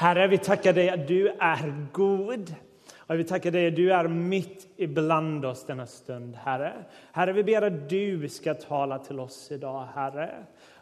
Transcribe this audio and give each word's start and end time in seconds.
Herre, 0.00 0.26
vi 0.26 0.38
tackar 0.38 0.72
dig 0.72 0.90
att 0.90 1.08
du 1.08 1.28
är 1.28 1.86
god. 1.92 2.54
Och 2.96 3.18
vi 3.18 3.24
tackar 3.24 3.50
dig 3.50 3.68
att 3.68 3.76
du 3.76 3.92
är 3.92 4.08
mitt 4.08 4.66
ibland 4.76 5.44
oss 5.44 5.66
denna 5.66 5.86
stund, 5.86 6.36
Herre. 6.36 6.72
Herre, 7.12 7.32
vi 7.32 7.44
ber 7.44 7.62
att 7.62 7.88
du 7.88 8.28
ska 8.28 8.54
tala 8.54 8.98
till 8.98 9.20
oss 9.20 9.52
idag, 9.52 9.88
Herre. 9.94 10.30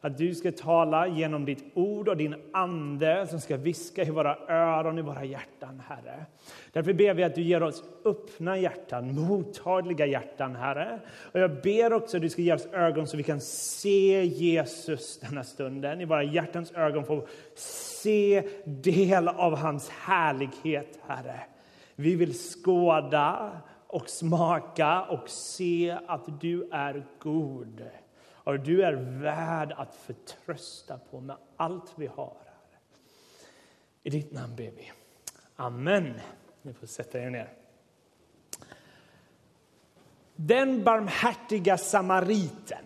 Att 0.00 0.19
du 0.19 0.34
ska 0.34 0.53
tala 0.53 1.06
genom 1.06 1.45
ditt 1.45 1.64
ord 1.74 2.08
och 2.08 2.16
din 2.16 2.35
ande 2.53 3.26
som 3.26 3.40
ska 3.40 3.56
viska 3.56 4.03
i 4.03 4.10
våra 4.10 4.37
öron, 4.48 4.99
i 4.99 5.03
våra 5.03 5.24
hjärtan, 5.24 5.82
Herre. 5.88 6.26
Därför 6.72 6.92
ber 6.92 7.14
vi 7.14 7.24
att 7.24 7.35
du 7.35 7.42
ger 7.42 7.63
oss 7.63 7.82
öppna 8.04 8.58
hjärtan, 8.58 9.14
mottagliga 9.14 10.06
hjärtan, 10.06 10.56
Herre. 10.56 11.00
Och 11.32 11.40
jag 11.40 11.63
ber 11.63 11.92
också 11.92 12.17
att 12.17 12.22
du 12.22 12.28
ska 12.28 12.42
ge 12.42 12.54
oss 12.54 12.67
ögon 12.67 13.06
så 13.06 13.17
vi 13.17 13.22
kan 13.22 13.40
se 13.40 14.24
Jesus 14.24 15.21
denna 15.21 15.45
stunden. 15.45 16.01
I 16.01 16.05
våra 16.05 16.23
hjärtans 16.23 16.73
ögon 16.73 17.05
få 17.05 17.27
se 17.55 18.48
del 18.65 19.28
av 19.28 19.56
hans 19.56 19.88
härlighet, 19.88 20.98
Herre. 21.06 21.40
Vi 21.95 22.15
vill 22.15 22.38
skåda 22.38 23.52
och 23.87 24.09
smaka 24.09 25.02
och 25.02 25.28
se 25.28 25.96
att 26.06 26.40
du 26.40 26.68
är 26.73 27.06
god. 27.18 27.82
Och 28.48 28.61
du 28.61 28.83
är 28.83 28.93
värd 29.20 29.73
att 29.77 29.95
förtrösta 29.95 30.98
på 31.11 31.20
med 31.20 31.37
allt 31.57 31.93
vi 31.97 32.07
har. 32.07 32.37
Herre. 32.45 32.79
I 34.02 34.11
ditt 34.11 34.33
namn 34.33 34.57
ber 34.57 34.71
vi. 34.77 34.93
Amen. 35.57 36.15
Ni 36.62 36.73
får 36.73 36.87
sätta 36.87 37.21
er 37.21 37.30
ner. 37.30 37.52
Den 40.37 40.84
barmhärtiga 40.84 41.79
samariten 41.79 42.84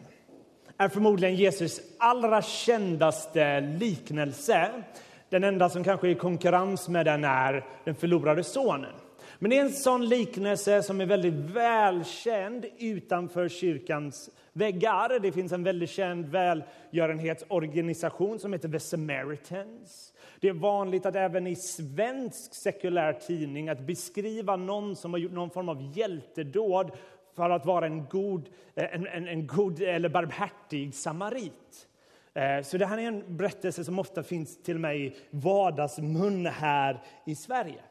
är 0.77 0.89
förmodligen 0.89 1.37
Jesus 1.37 1.81
allra 1.99 2.43
kändaste 2.43 3.61
liknelse. 3.61 4.83
Den 5.29 5.45
enda 5.45 5.69
som 5.69 5.85
kanske 5.85 6.07
är 6.09 6.11
i 6.11 6.15
konkurrens 6.15 6.89
med 6.89 7.07
den 7.07 7.25
är 7.25 7.67
den 7.85 7.95
förlorade 7.95 8.45
sonen. 8.45 8.95
Men 9.43 9.51
det 9.51 9.59
är 9.59 9.63
en 9.63 9.73
sån 9.73 10.09
liknelse 10.09 10.83
som 10.83 11.01
är 11.01 11.07
väldigt 11.07 11.35
välkänd 11.35 12.67
utanför 12.79 13.49
kyrkans 13.49 14.31
väggar. 14.53 15.19
Det 15.19 15.33
finns 15.33 15.53
en 15.53 15.65
väldigt 15.65 15.91
känd 15.91 16.27
välgörenhetsorganisation 16.27 18.39
som 18.39 18.53
heter 18.53 18.69
The 18.69 18.81
Samaritans. 18.81 20.13
Det 20.41 20.49
är 20.49 20.53
vanligt 20.53 21.07
att 21.07 21.17
även 21.17 21.47
i 21.47 21.57
svensk 21.57 22.55
sekulär 22.55 23.13
tidning 23.13 23.69
att 23.69 23.81
beskriva 23.81 24.57
någon 24.57 24.97
som 24.97 25.13
har 25.13 25.19
gjort 25.19 25.33
någon 25.33 25.51
form 25.51 25.69
av 25.69 25.99
hjältedåd 25.99 26.91
för 27.37 27.51
att 27.51 27.67
vara 27.67 27.87
en 27.87 28.05
god, 28.05 28.49
eh, 28.75 28.95
en, 28.95 29.07
en, 29.07 29.29
en 29.29 29.47
god 29.47 29.83
eller 29.83 30.09
barmhärtig 30.09 30.95
samarit. 30.95 31.89
Eh, 32.35 32.63
så 32.63 32.79
det 32.79 32.87
här 32.87 32.99
är 32.99 33.03
en 33.03 33.37
berättelse 33.37 33.85
som 33.85 33.99
ofta 33.99 34.23
finns 34.23 34.63
till 34.63 34.79
mig 34.79 35.07
i 35.07 35.17
vardagsmun 35.31 36.47
här 36.47 37.03
i 37.27 37.35
Sverige. 37.35 37.83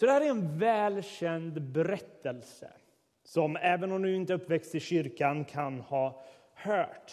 Så 0.00 0.06
det 0.06 0.12
här 0.12 0.20
är 0.20 0.30
en 0.30 0.58
välkänd 0.58 1.62
berättelse 1.62 2.70
som 3.24 3.56
även 3.56 3.92
om 3.92 4.02
du 4.02 4.14
inte 4.14 4.32
är 4.32 4.34
uppväxt 4.34 4.74
i 4.74 4.80
kyrkan 4.80 5.44
kan 5.44 5.80
ha 5.80 6.22
hört. 6.54 7.12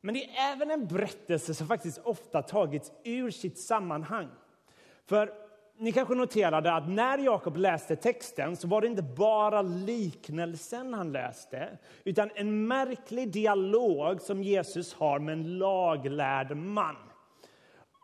Men 0.00 0.14
det 0.14 0.24
är 0.24 0.52
även 0.52 0.70
en 0.70 0.86
berättelse 0.86 1.54
som 1.54 1.66
faktiskt 1.66 1.98
ofta 1.98 2.42
tagits 2.42 2.92
ur 3.04 3.30
sitt 3.30 3.58
sammanhang. 3.58 4.28
För 5.06 5.32
ni 5.78 5.92
kanske 5.92 6.14
noterade 6.14 6.72
att 6.72 6.88
när 6.88 7.18
Jakob 7.18 7.56
läste 7.56 7.96
texten 7.96 8.56
så 8.56 8.68
var 8.68 8.80
det 8.80 8.86
inte 8.86 9.02
bara 9.02 9.62
liknelsen 9.62 10.94
han 10.94 11.12
läste 11.12 11.78
utan 12.04 12.30
en 12.34 12.66
märklig 12.66 13.32
dialog 13.32 14.20
som 14.20 14.42
Jesus 14.42 14.94
har 14.94 15.18
med 15.18 15.32
en 15.32 15.58
laglärd 15.58 16.56
man. 16.56 16.96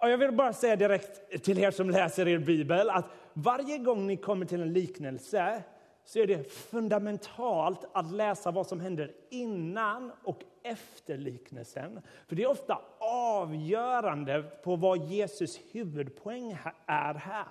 Och 0.00 0.10
jag 0.10 0.18
vill 0.18 0.32
bara 0.32 0.52
säga 0.52 0.76
direkt 0.76 1.44
till 1.44 1.58
er 1.58 1.70
som 1.70 1.90
läser 1.90 2.28
er 2.28 2.38
bibel 2.38 2.90
att 2.90 3.10
varje 3.32 3.78
gång 3.78 4.06
ni 4.06 4.16
kommer 4.16 4.46
till 4.46 4.62
en 4.62 4.72
liknelse 4.72 5.62
så 6.04 6.18
är 6.18 6.26
det 6.26 6.52
fundamentalt 6.52 7.84
att 7.92 8.12
läsa 8.12 8.50
vad 8.50 8.66
som 8.66 8.80
händer 8.80 9.12
innan 9.30 10.12
och 10.24 10.42
efter 10.62 11.18
liknelsen. 11.18 12.00
För 12.26 12.36
det 12.36 12.42
är 12.42 12.50
ofta 12.50 12.80
avgörande 12.98 14.42
på 14.42 14.76
vad 14.76 14.98
Jesus 14.98 15.60
huvudpoäng 15.72 16.58
är 16.86 17.14
här. 17.14 17.46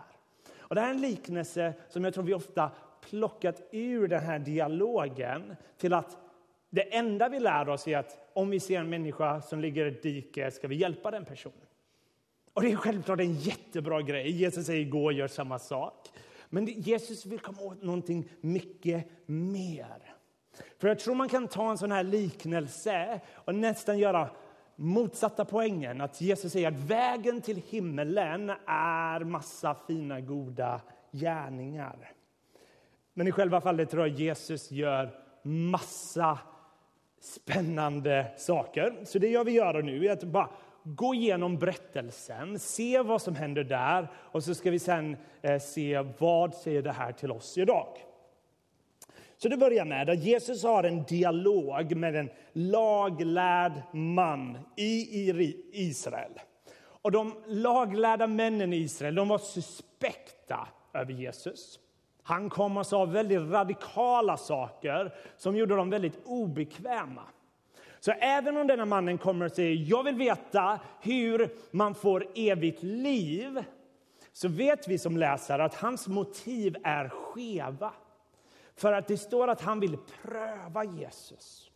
Och 0.59 0.75
det 0.75 0.81
här 0.81 0.89
är 0.89 0.93
en 0.93 1.01
liknelse 1.01 1.73
som 1.89 2.03
jag 2.03 2.13
tror 2.13 2.23
vi 2.23 2.33
ofta 2.33 2.71
plockat 3.09 3.61
ur 3.71 4.07
den 4.07 4.23
här 4.23 4.39
dialogen 4.39 5.55
till 5.77 5.93
att 5.93 6.17
det 6.69 6.95
enda 6.95 7.29
vi 7.29 7.39
lär 7.39 7.69
oss 7.69 7.87
är 7.87 7.97
att 7.97 8.29
om 8.33 8.49
vi 8.49 8.59
ser 8.59 8.79
en 8.79 8.89
människa 8.89 9.41
som 9.41 9.61
ligger 9.61 9.85
i 9.85 9.89
ett 9.89 10.03
dike 10.03 10.51
ska 10.51 10.67
vi 10.67 10.75
hjälpa 10.75 11.11
den 11.11 11.25
personen. 11.25 11.66
Och 12.57 12.63
det 12.63 12.71
är 12.71 12.75
självklart 12.75 13.19
en 13.19 13.33
jättebra 13.33 14.01
grej. 14.01 14.31
Jesus 14.31 14.65
säger 14.65 14.85
gå 14.85 15.05
och 15.05 15.13
gör 15.13 15.27
samma 15.27 15.59
sak. 15.59 16.07
Men 16.49 16.65
Jesus 16.65 17.25
vill 17.25 17.39
komma 17.39 17.61
åt 17.61 17.83
någonting 17.83 18.29
mycket 18.41 19.05
mer. 19.25 20.15
För 20.77 20.87
jag 20.87 20.99
tror 20.99 21.15
man 21.15 21.29
kan 21.29 21.47
ta 21.47 21.71
en 21.71 21.77
sån 21.77 21.91
här 21.91 22.03
liknelse 22.03 23.21
och 23.33 23.55
nästan 23.55 23.99
göra 23.99 24.29
motsatta 24.75 25.45
poängen. 25.45 26.01
Att 26.01 26.21
Jesus 26.21 26.51
säger 26.51 26.67
att 26.67 26.79
vägen 26.79 27.41
till 27.41 27.61
himmelen 27.69 28.49
är 28.67 29.23
massa 29.23 29.75
fina, 29.87 30.21
goda 30.21 30.81
gärningar. 31.11 32.11
Men 33.13 33.27
i 33.27 33.31
själva 33.31 33.61
fallet 33.61 33.89
tror 33.89 34.07
jag 34.07 34.19
Jesus 34.19 34.71
gör 34.71 35.09
massa 35.43 36.39
spännande 37.21 38.25
saker. 38.37 39.05
Så 39.05 39.19
det 39.19 39.29
jag 39.29 39.43
vill 39.43 39.55
göra 39.55 39.79
nu 39.79 40.05
är 40.05 40.11
att 40.11 40.23
bara 40.23 40.49
gå 40.95 41.15
igenom 41.15 41.57
berättelsen, 41.57 42.59
se 42.59 43.01
vad 43.01 43.21
som 43.21 43.35
händer 43.35 43.63
där 43.63 44.07
och 44.15 44.43
så 44.43 44.55
ska 44.55 44.71
vi 44.71 44.79
sen 44.79 45.17
eh, 45.41 45.59
se 45.59 46.05
vad 46.17 46.53
säger 46.53 46.81
det 46.81 46.91
här 46.91 47.11
till 47.11 47.31
oss 47.31 47.57
idag. 47.57 47.87
Så 49.37 49.49
det 49.49 49.57
börjar 49.57 49.85
med 49.85 50.09
att 50.09 50.23
Jesus 50.23 50.63
har 50.63 50.83
en 50.83 51.03
dialog 51.03 51.95
med 51.95 52.15
en 52.15 52.29
laglärd 52.53 53.81
man 53.91 54.57
i 54.75 55.53
Israel. 55.71 56.31
Och 57.01 57.11
de 57.11 57.33
laglärda 57.47 58.27
männen 58.27 58.73
i 58.73 58.77
Israel 58.77 59.15
de 59.15 59.27
var 59.27 59.37
suspekta 59.37 60.67
över 60.93 61.13
Jesus. 61.13 61.79
Han 62.23 62.49
kom 62.49 62.77
och 62.77 62.87
sa 62.87 63.05
väldigt 63.05 63.51
radikala 63.51 64.37
saker 64.37 65.15
som 65.37 65.55
gjorde 65.55 65.75
dem 65.75 65.89
väldigt 65.89 66.19
obekväma. 66.25 67.23
Så 68.07 68.13
även 68.13 68.57
om 68.57 68.67
denna 68.67 68.85
mannen 68.85 69.17
kommer 69.17 69.45
och 69.45 69.51
säger 69.51 69.85
jag 69.89 70.03
vill 70.03 70.15
veta 70.15 70.79
hur 71.01 71.49
man 71.71 71.95
får 71.95 72.27
evigt 72.35 72.83
liv 72.83 73.63
så 74.33 74.47
vet 74.47 74.87
vi 74.87 74.97
som 74.97 75.17
läsare 75.17 75.63
att 75.65 75.75
hans 75.75 76.07
motiv 76.07 76.75
är 76.83 77.09
skeva. 77.09 77.93
För 78.75 78.93
att 78.93 79.07
det 79.07 79.17
står 79.17 79.47
att 79.47 79.61
han 79.61 79.79
vill 79.79 79.97
pröva 80.21 80.83
Jesus. 80.83 81.71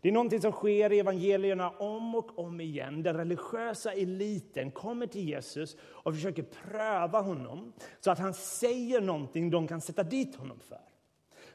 Det 0.00 0.08
är 0.08 0.12
någonting 0.12 0.40
som 0.40 0.52
sker 0.52 0.92
i 0.92 0.98
evangelierna 0.98 1.70
om 1.70 2.14
och 2.14 2.38
om 2.38 2.60
igen. 2.60 3.02
Den 3.02 3.16
religiösa 3.16 3.92
eliten 3.92 4.70
kommer 4.70 5.06
till 5.06 5.28
Jesus 5.28 5.76
och 5.80 6.14
försöker 6.14 6.42
pröva 6.42 7.20
honom 7.20 7.72
så 8.00 8.10
att 8.10 8.18
han 8.18 8.34
säger 8.34 9.00
någonting 9.00 9.50
de 9.50 9.68
kan 9.68 9.80
sätta 9.80 10.02
dit 10.02 10.36
honom 10.36 10.60
för. 10.60 10.80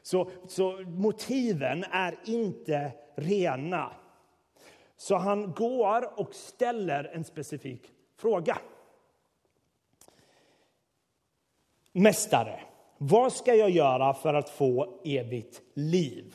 Så, 0.02 0.30
så 0.48 0.72
motiven 0.80 1.84
är 1.90 2.18
inte 2.24 2.92
rena. 3.14 3.92
Så 5.00 5.16
han 5.16 5.52
går 5.52 6.20
och 6.20 6.34
ställer 6.34 7.10
en 7.14 7.24
specifik 7.24 7.82
fråga. 8.16 8.58
Mästare, 11.92 12.60
vad 12.98 13.32
ska 13.32 13.54
jag 13.54 13.70
göra 13.70 14.14
för 14.14 14.34
att 14.34 14.50
få 14.50 15.00
evigt 15.04 15.60
liv? 15.74 16.34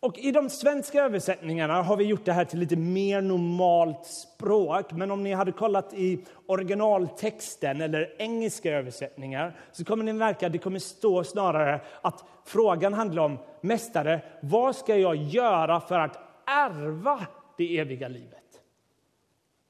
Och 0.00 0.18
I 0.18 0.32
de 0.32 0.50
svenska 0.50 1.02
översättningarna 1.02 1.82
har 1.82 1.96
vi 1.96 2.04
gjort 2.04 2.24
det 2.24 2.32
här 2.32 2.44
till 2.44 2.58
lite 2.58 2.76
mer 2.76 3.20
normalt 3.20 4.06
språk. 4.06 4.92
Men 4.92 5.10
om 5.10 5.22
ni 5.22 5.32
hade 5.32 5.52
kollat 5.52 5.94
i 5.94 6.24
originaltexten 6.46 7.80
eller 7.80 8.14
engelska 8.18 8.70
översättningar 8.70 9.56
så 9.72 9.84
kommer 9.84 10.04
ni 10.04 10.12
märka 10.12 10.46
att 10.46 10.52
det 10.52 10.58
kommer 10.58 10.78
stå 10.78 11.24
snarare 11.24 11.80
att 12.02 12.24
frågan 12.44 12.94
handlar 12.94 13.22
om 13.22 13.38
Mästare, 13.60 14.20
vad 14.40 14.76
ska 14.76 14.96
jag 14.96 15.16
göra 15.16 15.80
för 15.80 15.98
att 15.98 16.25
ärva 16.46 17.26
det 17.56 17.78
eviga 17.78 18.08
livet? 18.08 18.62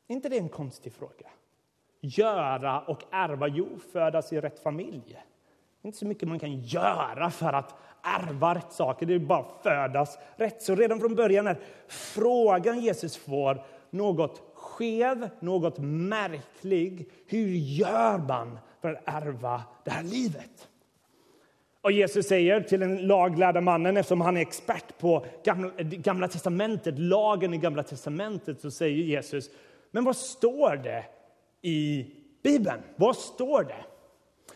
Är 0.08 0.14
inte 0.14 0.28
det 0.28 0.38
en 0.38 0.48
konstig 0.48 0.92
fråga? 0.92 1.30
Göra 2.00 2.80
och 2.80 3.02
ärva? 3.10 3.48
Jo, 3.48 3.78
födas 3.92 4.32
i 4.32 4.40
rätt 4.40 4.62
familj. 4.62 5.22
Inte 5.82 5.98
så 5.98 6.06
mycket 6.06 6.28
man 6.28 6.38
kan 6.38 6.60
göra 6.60 7.30
för 7.30 7.52
att 7.52 7.74
ärva 8.02 8.54
rätt 8.54 8.72
saker. 8.72 9.06
Det 9.06 9.14
är 9.14 9.18
bara 9.18 9.46
födas 9.62 10.18
rätt. 10.36 10.62
Så 10.62 10.74
redan 10.74 11.00
från 11.00 11.14
början 11.14 11.46
är 11.46 11.58
frågan 11.88 12.80
Jesus 12.80 13.16
får 13.16 13.64
något 13.90 14.42
skev, 14.54 15.28
något 15.40 15.78
märklig. 15.78 17.10
Hur 17.26 17.48
gör 17.48 18.18
man 18.18 18.58
för 18.80 18.92
att 18.92 19.02
ärva 19.04 19.62
det 19.84 19.90
här 19.90 20.02
livet? 20.02 20.68
Och 21.86 21.92
Jesus 21.92 22.26
säger 22.26 22.60
till 22.60 22.80
den 22.80 22.96
laglärda 22.96 23.60
mannen, 23.60 23.96
eftersom 23.96 24.20
han 24.20 24.36
är 24.36 24.40
expert 24.40 24.98
på 24.98 25.26
gamla, 25.44 25.70
eh, 25.76 25.86
gamla 25.86 26.28
testamentet, 26.28 26.98
lagen 26.98 27.54
i 27.54 27.58
Gamla 27.58 27.82
testamentet, 27.82 28.60
så 28.60 28.70
säger 28.70 28.96
Jesus, 28.96 29.50
men 29.90 30.04
vad 30.04 30.16
står 30.16 30.76
det 30.76 31.04
i 31.62 32.06
Bibeln. 32.42 32.82
Vad 32.96 33.16
står 33.16 33.64
det? 33.64 33.84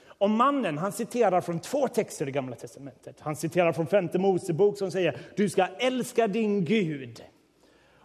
Och 0.04 0.30
mannen 0.30 0.78
han 0.78 0.92
citerar 0.92 1.40
från 1.40 1.60
två 1.60 1.88
texter 1.88 2.28
i 2.28 2.32
Gamla 2.32 2.56
testamentet. 2.56 3.20
Han 3.20 3.36
citerar 3.36 3.72
från 3.72 3.86
femte 3.86 4.18
Mosebok 4.18 4.78
som 4.78 4.90
säger 4.90 5.18
du 5.36 5.48
ska 5.48 5.66
älska 5.66 6.28
din 6.28 6.64
Gud. 6.64 7.24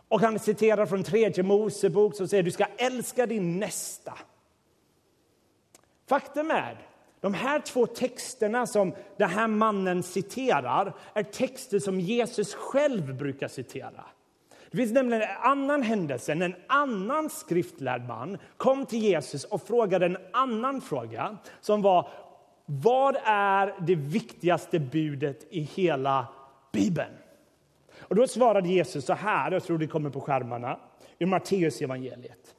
Och 0.07 0.21
han 0.21 0.39
citerar 0.39 0.85
från 0.85 1.03
tredje 1.03 1.43
Mosebok 1.43 2.15
som 2.15 2.27
säger 2.27 2.43
du 2.43 2.51
ska 2.51 2.65
älska 2.77 3.25
din 3.25 3.59
nästa. 3.59 4.13
Faktum 6.07 6.51
är, 6.51 6.87
de 7.25 7.33
här 7.33 7.59
två 7.59 7.85
texterna 7.85 8.67
som 8.67 8.93
den 9.17 9.29
här 9.29 9.47
mannen 9.47 10.03
citerar 10.03 10.93
är 11.13 11.23
texter 11.23 11.79
som 11.79 11.99
Jesus 11.99 12.53
själv 12.53 13.15
brukar 13.17 13.47
citera. 13.47 14.05
Det 14.71 14.77
finns 14.77 14.91
nämligen 14.91 15.21
en 15.21 15.37
annan 15.41 15.81
händelse 15.81 16.35
när 16.35 16.45
en 16.45 16.55
annan 16.67 17.29
skriftlärd 17.29 18.07
man 18.07 18.37
kom 18.57 18.85
till 18.85 18.99
Jesus 18.99 19.43
och 19.43 19.67
frågade 19.67 20.05
en 20.05 20.17
annan 20.33 20.81
fråga 20.81 21.37
som 21.61 21.81
var 21.81 22.09
vad 22.65 23.17
är 23.25 23.85
det 23.85 23.95
viktigaste 23.95 24.79
budet 24.79 25.47
i 25.49 25.61
hela 25.61 26.27
Bibeln? 26.73 27.13
Och 27.99 28.15
då 28.15 28.27
svarade 28.27 28.69
Jesus 28.69 29.05
så 29.05 29.13
här, 29.13 29.51
jag 29.51 29.63
tror 29.63 29.77
det 29.77 29.87
kommer 29.87 30.09
på 30.09 30.21
skärmarna, 30.21 30.79
i 31.17 31.25
Matteus 31.25 31.81
evangeliet. 31.81 32.54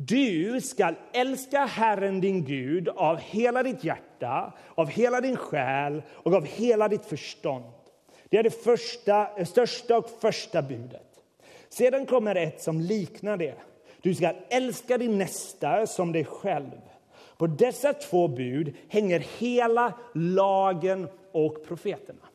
Du 0.00 0.60
ska 0.60 0.94
älska 1.12 1.64
Herren 1.64 2.20
din 2.20 2.44
Gud 2.44 2.88
av 2.88 3.16
hela 3.16 3.62
ditt 3.62 3.84
hjärta, 3.84 4.52
av 4.74 4.88
hela 4.88 5.20
din 5.20 5.36
själ 5.36 6.02
och 6.12 6.34
av 6.34 6.44
hela 6.46 6.88
ditt 6.88 7.04
förstånd. 7.04 7.64
Det 8.28 8.36
är 8.36 8.42
det 8.42 8.64
första, 8.64 9.44
största 9.44 9.98
och 9.98 10.10
första 10.20 10.62
budet. 10.62 11.06
Sedan 11.68 12.06
kommer 12.06 12.34
ett 12.34 12.62
som 12.62 12.80
liknar 12.80 13.36
det. 13.36 13.54
Du 14.02 14.14
ska 14.14 14.32
älska 14.48 14.98
din 14.98 15.18
nästa 15.18 15.86
som 15.86 16.12
dig 16.12 16.24
själv. 16.24 16.80
På 17.36 17.46
dessa 17.46 17.92
två 17.92 18.28
bud 18.28 18.74
hänger 18.88 19.26
hela 19.38 19.92
lagen 20.14 21.08
och 21.32 21.66
profeterna. 21.66 22.27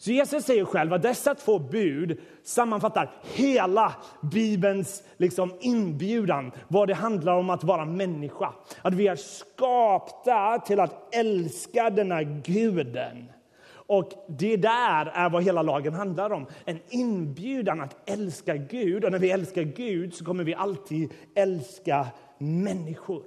Så 0.00 0.10
Jesus 0.10 0.44
säger 0.44 0.64
själv 0.64 0.92
att 0.92 1.02
dessa 1.02 1.34
två 1.34 1.58
bud 1.58 2.20
sammanfattar 2.42 3.10
hela 3.22 3.94
Bibelns 4.22 5.02
liksom 5.16 5.54
inbjudan, 5.60 6.52
vad 6.68 6.88
det 6.88 6.94
handlar 6.94 7.36
om 7.36 7.50
att 7.50 7.64
vara 7.64 7.84
människa. 7.84 8.52
Att 8.82 8.94
vi 8.94 9.06
är 9.06 9.16
skapta 9.16 10.58
till 10.58 10.80
att 10.80 11.14
älska 11.14 11.90
denna 11.90 12.22
guden. 12.22 13.32
Och 13.72 14.12
det 14.28 14.56
där 14.56 15.06
är 15.06 15.30
vad 15.30 15.42
hela 15.42 15.62
lagen 15.62 15.94
handlar 15.94 16.32
om. 16.32 16.46
En 16.64 16.78
inbjudan 16.88 17.80
att 17.80 18.10
älska 18.10 18.56
Gud. 18.56 19.04
Och 19.04 19.12
när 19.12 19.18
vi 19.18 19.30
älskar 19.30 19.62
Gud 19.62 20.14
så 20.14 20.24
kommer 20.24 20.44
vi 20.44 20.54
alltid 20.54 21.12
älska 21.34 22.06
människor. 22.38 23.24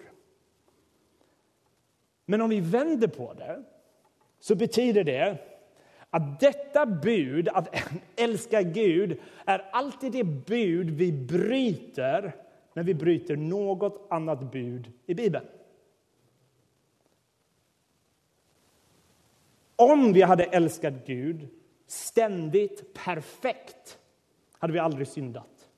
Men 2.25 2.42
om 2.42 2.50
vi 2.50 2.60
vänder 2.60 3.08
på 3.08 3.34
det 3.34 3.64
så 4.40 4.56
betyder 4.56 5.04
det 5.04 5.52
att 6.13 6.39
detta 6.39 6.86
bud, 6.86 7.50
att 7.50 7.75
älska 8.15 8.62
Gud, 8.62 9.19
är 9.45 9.69
alltid 9.71 10.12
det 10.12 10.24
bud 10.24 10.89
vi 10.89 11.12
bryter 11.12 12.36
när 12.74 12.83
vi 12.83 12.94
bryter 12.94 13.36
något 13.36 14.07
annat 14.10 14.51
bud 14.51 14.92
i 15.06 15.13
Bibeln. 15.13 15.45
Om 19.75 20.13
vi 20.13 20.21
hade 20.21 20.44
älskat 20.44 20.94
Gud 21.06 21.48
ständigt 21.88 22.94
perfekt 22.94 23.98
hade 24.60 24.74
vi 24.74 24.80
aldrig 24.80 25.07
syndat. 25.07 25.69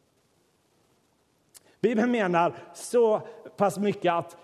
Bibeln 1.82 2.12
menar 2.12 2.56
så 2.74 3.20
pass 3.58 3.78
mycket 3.78 4.14
att 4.14 4.38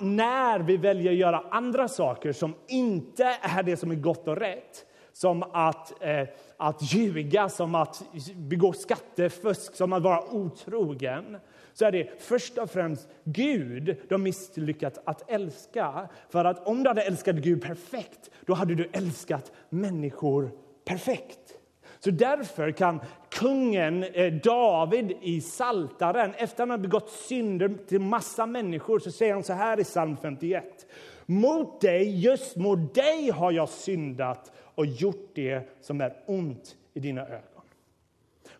när 0.00 0.58
vi 0.58 0.76
väljer 0.76 1.12
att 1.12 1.18
göra 1.18 1.44
andra 1.50 1.88
saker 1.88 2.32
som 2.32 2.54
inte 2.66 3.24
är 3.42 3.62
det 3.62 3.76
som 3.76 3.90
är 3.90 3.94
gott 3.94 4.28
och 4.28 4.36
rätt 4.36 4.86
som 5.14 5.42
att, 5.42 6.02
eh, 6.02 6.28
att 6.56 6.92
ljuga, 6.92 7.48
som 7.48 7.74
att 7.74 8.02
begå 8.36 8.72
skattefusk, 8.72 9.74
som 9.74 9.92
att 9.92 10.02
vara 10.02 10.34
otrogen 10.34 11.36
så 11.74 11.84
är 11.84 11.92
det 11.92 12.22
först 12.22 12.58
och 12.58 12.70
främst 12.70 13.08
Gud 13.24 13.96
de 14.08 14.22
misslyckats 14.22 14.98
att 15.04 15.30
älska. 15.30 16.08
För 16.28 16.44
att 16.44 16.66
om 16.66 16.82
du 16.82 16.90
hade 16.90 17.02
älskat 17.02 17.36
Gud 17.36 17.62
perfekt, 17.62 18.30
då 18.46 18.54
hade 18.54 18.74
du 18.74 18.88
älskat 18.92 19.52
människor 19.68 20.50
perfekt. 20.84 21.54
Så 21.98 22.10
därför 22.10 22.70
kan 22.70 23.00
kungen 23.30 24.04
eh, 24.04 24.32
David 24.32 25.12
i 25.20 25.40
Saltaren, 25.40 26.30
efter 26.30 26.44
att 26.44 26.58
han 26.58 26.70
har 26.70 26.78
begått 26.78 27.10
synder 27.10 27.76
till 27.88 28.00
massa 28.00 28.46
människor, 28.46 28.98
så 28.98 29.10
säger 29.10 29.32
han 29.32 29.42
så 29.42 29.52
här 29.52 29.80
i 29.80 29.84
psalm 29.84 30.16
51. 30.16 30.86
Mot 31.26 31.80
dig, 31.80 32.20
just 32.20 32.56
mot 32.56 32.94
dig 32.94 33.30
har 33.30 33.52
jag 33.52 33.68
syndat 33.68 34.52
och 34.74 34.86
gjort 34.86 35.30
det 35.34 35.68
som 35.80 36.00
är 36.00 36.16
ont 36.26 36.76
i 36.94 37.00
dina 37.00 37.26
ögon. 37.26 37.62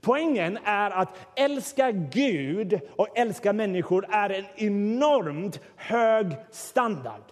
Poängen 0.00 0.58
är 0.64 0.90
att 0.90 1.08
älska 1.37 1.90
Gud 1.90 2.81
och 2.96 3.19
älska 3.19 3.52
människor 3.52 4.06
är 4.11 4.31
en 4.31 4.44
enormt 4.56 5.61
hög 5.76 6.26
standard. 6.50 7.22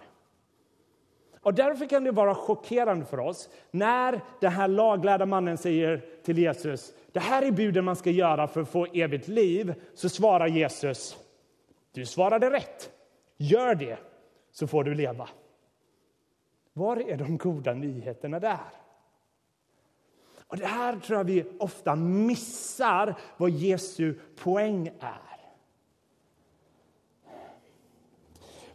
Och 1.41 1.53
därför 1.53 1.85
kan 1.85 2.03
det 2.03 2.11
vara 2.11 2.35
chockerande 2.35 3.05
för 3.05 3.19
oss 3.19 3.49
när 3.71 4.21
den 4.39 4.51
här 4.51 4.67
laglärda 4.67 5.25
mannen 5.25 5.57
säger 5.57 6.01
till 6.23 6.37
Jesus 6.37 6.93
det 7.13 7.19
här 7.19 7.41
är 7.41 7.51
buden 7.51 7.85
man 7.85 7.95
ska 7.95 8.09
göra 8.09 8.47
för 8.47 8.61
att 8.61 8.69
få 8.69 8.85
evigt 8.85 9.27
liv. 9.27 9.73
Så 9.93 10.09
svarar 10.09 10.47
Jesus, 10.47 11.17
du 11.91 12.05
svarade 12.05 12.49
rätt. 12.49 12.89
Gör 13.37 13.75
det, 13.75 13.97
så 14.51 14.67
får 14.67 14.83
du 14.83 14.93
leva. 14.93 15.29
Var 16.73 16.97
är 16.97 17.17
de 17.17 17.37
goda 17.37 17.73
nyheterna 17.73 18.39
där? 18.39 18.59
Och 20.47 20.57
Det 20.57 20.65
här 20.65 20.95
tror 20.95 21.17
jag 21.17 21.23
vi 21.23 21.45
ofta 21.59 21.95
missar 21.95 23.15
vad 23.37 23.49
Jesu 23.49 24.13
poäng 24.43 24.87
är. 24.99 25.33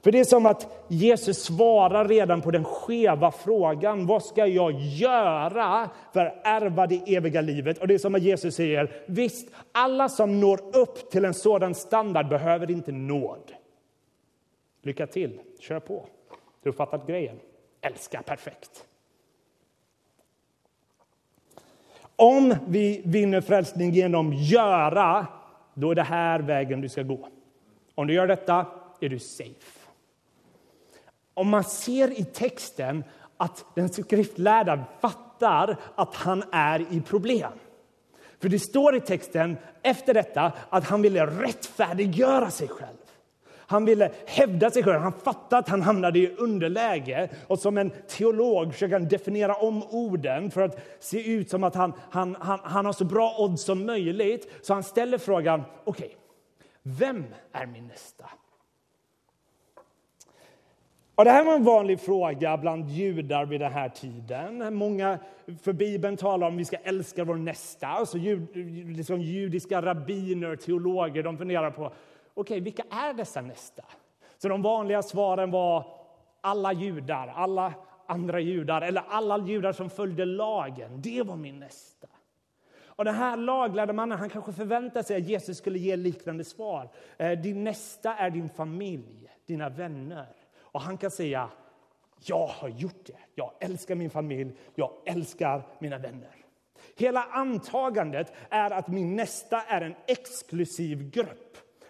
För 0.01 0.13
det 0.13 0.21
är 0.21 0.25
som 0.25 0.47
att 0.47 0.85
Jesus 0.89 1.43
svarar 1.45 2.09
redan 2.09 2.41
på 2.41 2.51
den 2.51 2.65
skeva 2.65 3.31
frågan. 3.31 4.07
Vad 4.07 4.25
ska 4.25 4.47
jag 4.47 4.73
göra 4.73 5.91
för 6.13 6.27
att 6.27 6.35
ärva 6.45 6.87
det 6.87 7.17
eviga 7.17 7.41
livet? 7.41 7.79
Och 7.79 7.89
det 7.89 7.95
är 7.95 7.99
som 7.99 8.15
att 8.15 8.23
Jesus 8.23 8.55
säger, 8.55 9.03
visst, 9.07 9.49
alla 9.73 10.09
som 10.09 10.41
når 10.41 10.77
upp 10.77 11.11
till 11.11 11.25
en 11.25 11.35
sådan 11.35 11.75
standard 11.75 12.29
behöver 12.29 12.71
inte 12.71 12.93
nåd. 12.93 13.53
Lycka 14.83 15.07
till, 15.07 15.41
kör 15.61 15.81
på. 15.81 16.07
Du 16.63 16.69
har 16.69 16.75
fattat 16.75 17.07
grejen. 17.07 17.41
Älska 17.81 18.23
perfekt. 18.23 18.85
Om 22.17 22.55
vi 22.69 23.03
vinner 23.05 23.41
frälsning 23.41 23.91
genom 23.91 24.33
göra, 24.33 25.27
då 25.75 25.91
är 25.91 25.95
det 25.95 26.03
här 26.03 26.41
vägen 26.41 26.81
du 26.81 26.89
ska 26.89 27.03
gå. 27.03 27.29
Om 27.95 28.07
du 28.07 28.15
gör 28.15 28.27
detta 28.27 28.67
är 29.01 29.09
du 29.09 29.19
safe. 29.19 29.89
Om 31.35 31.49
man 31.49 31.65
ser 31.65 32.21
i 32.21 32.25
texten 32.25 33.05
att 33.37 33.65
den 33.75 33.89
skriftlärda 33.89 34.85
fattar 35.01 35.77
att 35.95 36.15
han 36.15 36.45
är 36.53 36.93
i 36.93 37.01
problem. 37.01 37.53
För 38.41 38.49
det 38.49 38.59
står 38.59 38.97
i 38.97 39.01
texten 39.01 39.57
efter 39.83 40.15
detta 40.15 40.53
att 40.69 40.85
han 40.85 41.03
ville 41.03 41.27
rättfärdiggöra 41.27 42.51
sig 42.51 42.69
själv. 42.69 42.97
Han 43.71 43.85
ville 43.85 44.11
hävda 44.27 44.71
sig 44.71 44.83
själv. 44.83 45.01
Han 45.01 45.13
fattade 45.13 45.59
att 45.59 45.69
han 45.69 45.83
hamnade 45.83 46.19
i 46.19 46.35
underläge. 46.37 47.29
Och 47.47 47.59
som 47.59 47.79
en 47.79 47.91
teolog 48.09 48.73
försöker 48.73 48.93
han 48.93 49.09
definiera 49.09 49.55
om 49.55 49.83
orden 49.83 50.51
för 50.51 50.61
att 50.61 50.81
se 51.01 51.33
ut 51.33 51.51
som 51.51 51.65
att 51.65 51.75
han, 51.75 51.93
han, 52.11 52.37
han, 52.41 52.59
han 52.63 52.87
har 52.87 52.93
så 52.93 53.05
bra 53.05 53.37
odds 53.39 53.63
som 53.63 53.87
möjligt. 53.87 54.51
Så 54.63 54.75
han 54.75 54.83
ställer 54.83 55.19
frågan, 55.19 55.63
okej, 55.85 56.07
okay, 56.07 56.17
vem 56.83 57.25
är 57.53 57.67
min 57.67 57.87
nästa? 57.87 58.25
Och 61.15 61.25
det 61.25 61.31
här 61.31 61.45
var 61.45 61.55
en 61.55 61.65
vanlig 61.65 62.01
fråga 62.01 62.57
bland 62.57 62.89
judar 62.89 63.47
vid 63.47 63.61
den 63.61 63.73
här 63.73 63.89
tiden. 63.89 64.75
Många, 64.75 65.19
för 65.63 65.73
Bibeln 65.73 66.17
talar 66.17 66.47
om 66.47 66.55
att 66.55 66.61
vi 66.61 66.65
ska 66.65 66.77
älska 66.77 67.25
vår 67.25 67.35
nästa. 67.35 68.07
Så 68.07 68.19
jud, 68.19 68.57
liksom 68.97 69.21
judiska 69.21 69.83
rabbiner, 69.83 70.57
teologer, 70.57 71.23
de 71.23 71.39
funderar 71.39 71.71
på 71.71 71.93
okay, 72.41 72.61
vilka 72.61 72.83
är 72.91 73.15
dessa 73.15 73.41
nästa? 73.41 73.83
Så 74.39 74.49
de 74.49 74.63
vanliga 74.63 75.03
svaren 75.03 75.51
var 75.51 75.85
alla 76.41 76.73
judar, 76.73 77.33
alla 77.37 77.75
andra 78.07 78.41
judar 78.41 78.83
eller 78.83 79.03
alla 79.09 79.39
judar 79.39 79.73
som 79.73 79.91
följde 79.91 80.25
lagen. 80.25 81.01
Det 81.01 81.23
var 81.23 81.37
min 81.37 81.59
nästa. 81.59 82.09
Och 82.87 83.05
den 83.05 83.15
här 83.15 83.37
laglärde 83.37 83.93
mannen 83.93 84.19
han 84.19 84.31
kanske 84.31 84.53
förväntade 84.53 85.05
sig 85.05 85.17
att 85.17 85.29
Jesus 85.29 85.59
skulle 85.59 85.79
ge 85.79 85.97
liknande 85.97 86.45
svar. 86.45 86.89
Eh, 87.17 87.39
din 87.39 87.65
nästa 87.65 88.15
är 88.15 88.31
din 88.31 88.49
familj, 88.49 89.31
dina 89.47 89.69
vänner. 89.69 90.27
Och 90.61 90.81
han 90.81 90.99
kan 90.99 91.11
säga, 91.11 91.49
jag 92.25 92.47
har 92.47 92.69
gjort 92.69 93.07
det. 93.07 93.19
Jag 93.35 93.53
älskar 93.61 93.95
min 93.95 94.11
familj, 94.11 94.53
jag 94.75 94.93
älskar 95.07 95.63
mina 95.79 95.99
vänner. 95.99 96.35
Hela 96.97 97.23
antagandet 97.23 98.33
är 98.51 98.71
att 98.71 98.89
min 98.89 99.17
nästa 99.17 99.63
är 99.63 99.81
en 99.81 99.95
exklusiv 100.07 101.11
grupp 101.11 101.48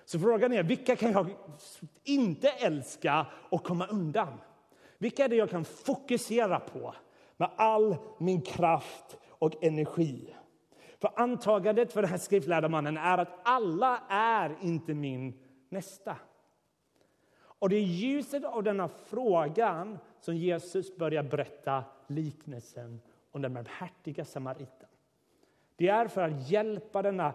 så 0.09 0.19
frågan 0.19 0.53
är, 0.53 0.63
vilka 0.63 0.97
kan 0.97 1.13
jag 1.13 1.27
inte 2.05 2.49
älska 2.49 3.27
och 3.51 3.65
komma 3.65 3.87
undan? 3.87 4.41
Vilka 4.99 5.25
är 5.25 5.29
det 5.29 5.37
jag 5.37 5.51
kan 5.51 5.65
fokusera 5.65 6.61
på 6.61 6.95
med 7.37 7.51
all 7.57 7.97
min 8.19 8.43
kraft 8.43 9.17
och 9.29 9.65
energi? 9.65 10.35
För 10.99 11.11
antagandet 11.17 11.93
för 11.93 12.03
den 12.03 12.11
här 12.11 12.19
skriftlärda 12.19 12.69
mannen 12.69 12.97
är 12.97 13.19
att 13.19 13.39
alla 13.43 14.03
är 14.09 14.57
inte 14.61 14.95
min 14.95 15.39
nästa. 15.69 16.17
Och 17.41 17.69
det 17.69 17.77
är 17.77 17.83
ljuset 17.83 18.45
av 18.45 18.63
denna 18.63 18.89
frågan 18.89 19.99
som 20.21 20.37
Jesus 20.37 20.97
börjar 20.97 21.23
berätta 21.23 21.85
liknelsen 22.07 23.01
om 23.33 23.43
den 23.43 23.55
barmhärtiga 23.55 24.25
samariten. 24.25 24.89
Det 25.77 25.89
är 25.89 26.09
för 26.09 26.23
att 26.23 26.51
hjälpa 26.51 27.03
denna 27.03 27.33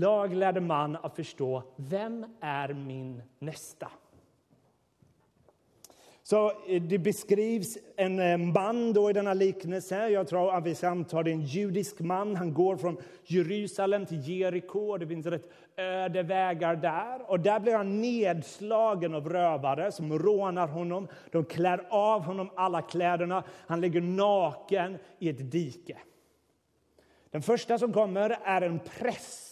laglärde 0.00 0.60
man 0.60 0.96
att 0.96 1.16
förstå 1.16 1.62
vem 1.76 2.26
är 2.40 2.74
min 2.74 3.22
nästa. 3.38 3.90
Så 6.26 6.52
eh, 6.68 6.82
det 6.82 6.98
beskrivs 6.98 7.78
en 7.96 8.18
eh, 8.18 8.38
man 8.38 8.92
då 8.92 9.10
i 9.10 9.12
denna 9.12 9.34
liknelse. 9.34 10.08
Jag 10.08 10.28
tror 10.28 10.54
att 10.54 10.66
vi 10.66 10.74
samtar 10.74 11.22
det 11.22 11.30
är 11.30 11.32
en 11.32 11.42
judisk 11.42 12.00
man. 12.00 12.36
Han 12.36 12.54
går 12.54 12.76
från 12.76 12.96
Jerusalem 13.24 14.06
till 14.06 14.28
Jeriko. 14.28 14.96
Det 14.96 15.06
finns 15.06 15.26
rätt 15.26 15.50
öde 15.76 16.22
vägar 16.22 16.76
där. 16.76 17.30
Och 17.30 17.40
där 17.40 17.60
blir 17.60 17.74
han 17.74 18.00
nedslagen 18.00 19.14
av 19.14 19.28
rövare 19.28 19.92
som 19.92 20.18
rånar 20.18 20.66
honom. 20.68 21.08
De 21.30 21.44
klär 21.44 21.86
av 21.90 22.22
honom 22.22 22.50
alla 22.56 22.82
kläderna. 22.82 23.44
Han 23.66 23.80
ligger 23.80 24.00
naken 24.00 24.98
i 25.18 25.28
ett 25.28 25.50
dike. 25.52 25.98
Den 27.30 27.42
första 27.42 27.78
som 27.78 27.92
kommer 27.92 28.38
är 28.44 28.62
en 28.62 28.78
präst 28.78 29.43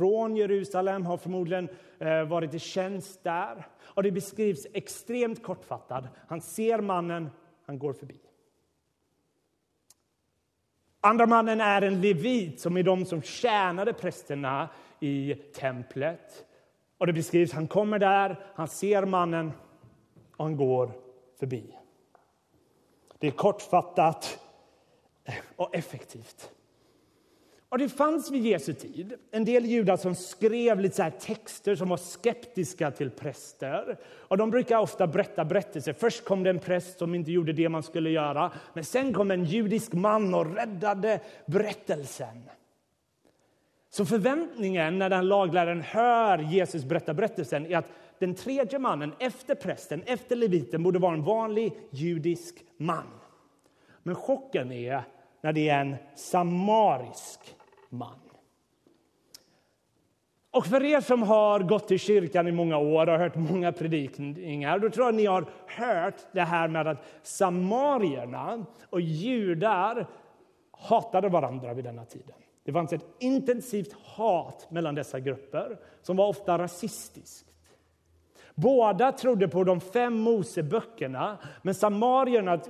från 0.00 0.36
Jerusalem, 0.36 1.06
har 1.06 1.16
förmodligen 1.16 1.68
eh, 1.98 2.24
varit 2.24 2.54
i 2.54 2.58
tjänst 2.58 3.24
där. 3.24 3.66
Och 3.82 4.02
det 4.02 4.10
beskrivs 4.10 4.66
extremt 4.72 5.42
kortfattat. 5.42 6.04
Han 6.28 6.40
ser 6.40 6.80
mannen, 6.80 7.30
han 7.66 7.78
går 7.78 7.92
förbi. 7.92 8.20
Andra 11.00 11.26
mannen 11.26 11.60
är 11.60 11.82
en 11.82 12.00
levit, 12.00 12.60
som 12.60 12.76
är 12.76 12.82
de 12.82 13.04
som 13.04 13.22
tjänade 13.22 13.92
prästerna 13.92 14.68
i 15.00 15.34
templet. 15.34 16.44
Och 16.98 17.06
det 17.06 17.12
beskrivs, 17.12 17.52
han 17.52 17.68
kommer 17.68 17.98
där, 17.98 18.46
han 18.54 18.68
ser 18.68 19.04
mannen 19.04 19.52
och 20.36 20.44
han 20.44 20.56
går 20.56 20.92
förbi. 21.38 21.76
Det 23.18 23.26
är 23.26 23.30
kortfattat 23.30 24.38
och 25.56 25.74
effektivt. 25.74 26.50
Och 27.70 27.78
det 27.78 27.88
fanns 27.88 28.30
vid 28.30 28.46
Jesu 28.46 28.72
tid 28.72 29.14
en 29.30 29.44
del 29.44 29.66
judar 29.66 29.96
som 29.96 30.14
skrev 30.14 30.80
lite 30.80 30.96
så 30.96 31.10
texter 31.26 31.74
som 31.74 31.88
var 31.88 31.96
skeptiska 31.96 32.90
till 32.90 33.10
präster. 33.10 33.98
Och 34.12 34.36
de 34.36 34.50
brukar 34.50 34.78
ofta 34.78 35.06
berätta 35.06 35.44
berättelser. 35.44 35.92
Först 35.92 36.24
kom 36.24 36.42
det 36.42 36.50
en 36.50 36.58
präst 36.58 36.98
som 36.98 37.14
inte 37.14 37.32
gjorde 37.32 37.52
det 37.52 37.68
man 37.68 37.82
skulle 37.82 38.10
göra. 38.10 38.52
Men 38.74 38.84
sen 38.84 39.12
kom 39.12 39.30
en 39.30 39.44
judisk 39.44 39.92
man 39.92 40.34
och 40.34 40.54
räddade 40.54 41.20
berättelsen. 41.46 42.42
Så 43.90 44.06
förväntningen 44.06 44.98
när 44.98 45.10
den 45.10 45.28
lagläraren 45.28 45.80
hör 45.80 46.38
Jesus 46.38 46.84
berätta 46.84 47.14
berättelsen 47.14 47.66
är 47.66 47.76
att 47.76 47.88
den 48.18 48.34
tredje 48.34 48.78
mannen 48.78 49.12
efter 49.18 49.54
prästen, 49.54 50.02
efter 50.06 50.36
leviten, 50.36 50.82
borde 50.82 50.98
vara 50.98 51.14
en 51.14 51.24
vanlig 51.24 51.72
judisk 51.90 52.64
man. 52.76 53.06
Men 54.02 54.14
chocken 54.14 54.72
är 54.72 55.02
när 55.40 55.52
det 55.52 55.68
är 55.68 55.80
en 55.80 55.96
samarisk 56.16 57.56
man. 57.90 58.18
Och 60.50 60.66
för 60.66 60.84
er 60.84 61.00
som 61.00 61.22
har 61.22 61.60
gått 61.60 61.88
till 61.88 61.98
kyrkan 61.98 62.48
i 62.48 62.52
många 62.52 62.78
år 62.78 63.08
och 63.08 63.18
hört 63.18 63.34
många 63.36 63.72
predikningar, 63.72 64.78
då 64.78 64.90
tror 64.90 65.06
jag 65.06 65.14
ni 65.14 65.26
har 65.26 65.46
hört 65.66 66.16
det 66.32 66.40
här 66.40 66.68
med 66.68 66.86
att 66.86 67.04
samarierna 67.22 68.66
och 68.90 69.00
judar 69.00 70.06
hatade 70.70 71.28
varandra 71.28 71.74
vid 71.74 71.84
denna 71.84 72.04
tiden. 72.04 72.34
Det 72.64 72.72
fanns 72.72 72.92
ett 72.92 73.06
intensivt 73.18 73.92
hat 73.92 74.70
mellan 74.70 74.94
dessa 74.94 75.20
grupper 75.20 75.78
som 76.02 76.16
var 76.16 76.28
ofta 76.28 76.58
rasistiskt. 76.58 77.49
Båda 78.62 79.12
trodde 79.12 79.48
på 79.48 79.64
de 79.64 79.80
fem 79.80 80.18
Moseböckerna, 80.18 81.38
men 81.62 81.74
samarierna 81.74 82.60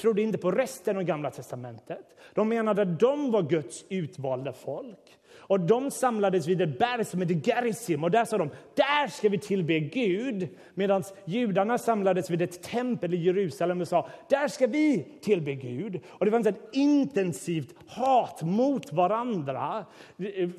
trodde 0.00 0.22
inte 0.22 0.38
på 0.38 0.50
resten 0.50 0.96
av 0.96 1.02
Gamla 1.02 1.30
testamentet. 1.30 2.16
De 2.34 2.48
menade 2.48 2.82
att 2.82 3.00
de 3.00 3.30
var 3.30 3.42
Guds 3.42 3.84
utvalda 3.88 4.52
folk. 4.52 5.17
Och 5.48 5.60
De 5.60 5.90
samlades 5.90 6.46
vid 6.46 6.60
ett 6.60 6.78
berg 6.78 7.04
som 7.04 7.20
heter 7.20 7.34
Gerizim 7.34 8.04
och 8.04 8.10
där 8.10 8.24
sa 8.24 8.38
de 8.38 8.50
där 8.74 9.06
ska 9.06 9.28
vi 9.28 9.38
tillbe 9.38 9.80
Gud. 9.80 10.48
Medan 10.74 11.02
judarna 11.24 11.78
samlades 11.78 12.30
vid 12.30 12.42
ett 12.42 12.62
tempel 12.62 13.14
i 13.14 13.16
Jerusalem 13.16 13.80
och 13.80 13.88
sa 13.88 14.08
där 14.28 14.48
ska 14.48 14.66
vi 14.66 15.18
tillbe 15.22 15.54
Gud. 15.54 16.00
Och 16.08 16.24
Det 16.24 16.30
fanns 16.30 16.46
ett 16.46 16.68
intensivt 16.72 17.74
hat 17.86 18.42
mot 18.42 18.92
varandra 18.92 19.84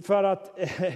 för 0.03 0.23
att 0.23 0.59
eh, 0.59 0.93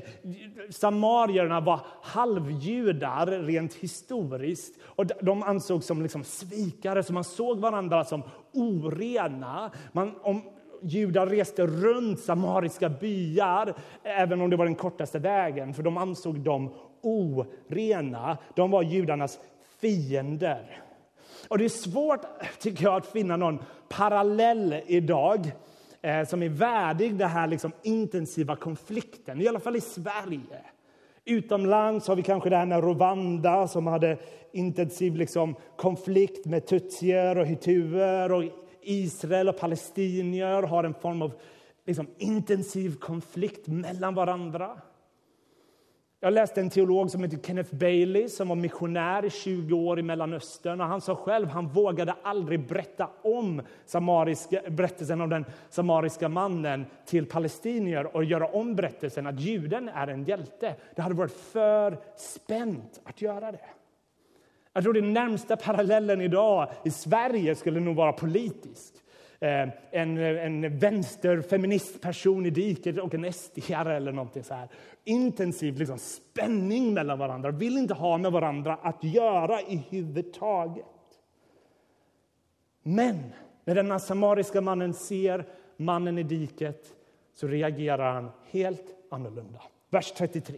samarierna 0.70 1.62
var 1.62 1.80
halvjudar 2.02 3.26
rent 3.28 3.74
historiskt. 3.74 4.80
Och 4.84 5.06
De 5.06 5.44
ansågs 5.44 5.86
som 5.86 6.02
liksom 6.02 6.24
svikare, 6.24 7.04
så 7.04 7.14
man 7.14 7.24
såg 7.24 7.60
varandra 7.60 8.04
som 8.04 8.24
orena. 8.54 9.72
Man, 9.92 10.16
om, 10.22 10.42
judar 10.84 11.28
reste 11.28 11.68
runt 11.68 12.20
samariska 12.20 12.90
byar, 12.90 13.74
även 14.04 14.42
om 14.42 14.50
det 14.50 14.56
var 14.56 14.66
den 14.66 14.76
kortaste 14.76 15.20
vägen, 15.20 15.74
för 15.74 15.84
de 15.84 15.98
ansåg 15.98 16.40
dem 16.40 16.74
orena. 17.02 18.38
De 18.56 18.72
var 18.72 18.84
judarnas 18.84 19.40
fiender. 19.82 20.82
Och 21.48 21.58
det 21.58 21.66
är 21.66 21.70
svårt 21.70 22.22
tycker 22.60 22.84
jag, 22.84 22.96
att 22.96 23.06
finna 23.06 23.38
någon 23.38 23.60
parallell 23.90 24.82
idag 24.88 25.52
eh, 26.02 26.28
som 26.28 26.44
är 26.44 26.50
värdig 26.50 27.16
den 27.16 27.30
här 27.30 27.48
liksom, 27.48 27.72
intensiva 27.84 28.56
konflikten, 28.56 29.42
i 29.42 29.48
alla 29.48 29.60
fall 29.60 29.76
i 29.76 29.82
Sverige. 29.82 30.62
Utomlands 31.26 32.08
har 32.08 32.16
vi 32.16 32.22
kanske 32.22 32.50
det 32.50 32.58
här 32.58 32.66
med 32.66 32.84
Rwanda 32.84 33.68
som 33.68 33.88
hade 33.88 34.18
intensiv 34.52 35.16
liksom, 35.16 35.56
konflikt 35.78 36.46
med 36.46 36.68
tutsier 36.68 37.38
och 37.38 37.46
hituer 37.46 38.32
och 38.32 38.44
Israel 38.84 39.50
och 39.50 39.58
palestinier 39.58 40.64
har 40.64 40.84
en 40.84 40.94
form 40.94 41.22
av 41.22 41.34
liksom, 41.86 42.08
intensiv 42.18 42.96
konflikt 43.00 43.68
mellan 43.68 44.16
varandra. 44.16 44.78
Jag 46.24 46.34
läste 46.34 46.62
en 46.62 46.70
teolog 46.70 47.12
som 47.12 47.24
heter 47.24 47.38
Kenneth 47.38 47.76
Bailey 47.76 48.30
som 48.30 48.48
var 48.48 48.56
missionär 48.56 49.26
i 49.26 49.30
20 49.30 49.76
år 49.76 50.00
i 50.00 50.02
Mellanöstern. 50.02 50.82
Och 50.82 50.88
han 50.88 51.02
sa 51.02 51.16
själv 51.16 51.48
han 51.48 51.68
vågade 51.68 52.16
aldrig 52.24 52.68
berätta 52.68 53.10
om 53.22 53.62
samariska, 53.86 54.62
berättelsen 54.70 55.22
om 55.22 55.30
den 55.30 55.46
samariska 55.70 56.30
mannen 56.30 56.86
till 57.06 57.26
palestinier 57.26 58.16
och 58.16 58.24
göra 58.24 58.48
om 58.48 58.76
berättelsen 58.76 59.28
att 59.28 59.40
juden 59.40 59.90
är 59.90 60.08
en 60.08 60.24
hjälte. 60.24 60.76
Det 60.96 61.02
hade 61.02 61.16
varit 61.16 61.32
för 61.32 61.98
spänt 62.18 63.02
att 63.04 63.22
göra 63.22 63.52
det. 63.52 63.66
Jag 64.74 64.84
tror 64.84 64.94
den 64.94 65.14
närmsta 65.14 65.58
parallellen 65.58 66.22
idag 66.22 66.72
i 66.86 66.92
Sverige 66.92 67.56
skulle 67.56 67.80
nog 67.80 67.96
vara 67.96 68.14
politisk. 68.14 68.94
Eh, 69.40 69.70
en, 69.92 70.18
eh, 70.18 70.46
en 70.46 70.80
vänsterfeministperson 70.80 72.46
i 72.46 72.50
diket 72.50 72.98
och 72.98 73.14
en 73.14 73.34
SDR 73.34 73.90
eller 73.90 74.12
någonting 74.12 74.44
så 74.44 74.54
här. 74.54 74.68
Intensiv 75.04 75.78
liksom, 75.78 75.98
spänning 75.98 76.94
mellan 76.94 77.20
varandra, 77.20 77.52
vill 77.52 77.78
inte 77.78 77.94
ha 77.94 78.18
med 78.18 78.32
varandra 78.32 78.78
att 78.82 79.04
göra 79.04 79.62
i 79.62 79.84
huvud 79.90 80.34
taget. 80.34 80.86
Men 82.84 83.34
när 83.66 83.76
den 83.76 84.00
samariska 84.00 84.62
mannen 84.62 84.94
ser 84.94 85.46
mannen 85.78 86.18
i 86.18 86.24
diket 86.24 86.96
så 87.34 87.48
reagerar 87.48 88.14
han 88.14 88.32
helt 88.52 88.96
annorlunda. 89.12 89.62
Vers 89.90 90.12
33. 90.12 90.56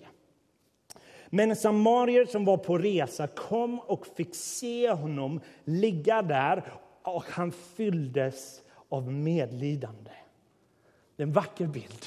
Men 1.29 1.55
samarier 1.55 2.25
som 2.25 2.45
var 2.45 2.57
på 2.57 2.77
resa 2.77 3.27
kom 3.27 3.79
och 3.79 4.07
fick 4.07 4.35
se 4.35 4.91
honom 4.91 5.41
ligga 5.63 6.21
där 6.21 6.63
och 7.03 7.25
han 7.29 7.51
fylldes 7.51 8.61
av 8.89 9.11
medlidande. 9.11 10.11
Det 11.15 11.23
är 11.23 11.27
en 11.27 11.33
vacker 11.33 11.67
bild. 11.67 12.05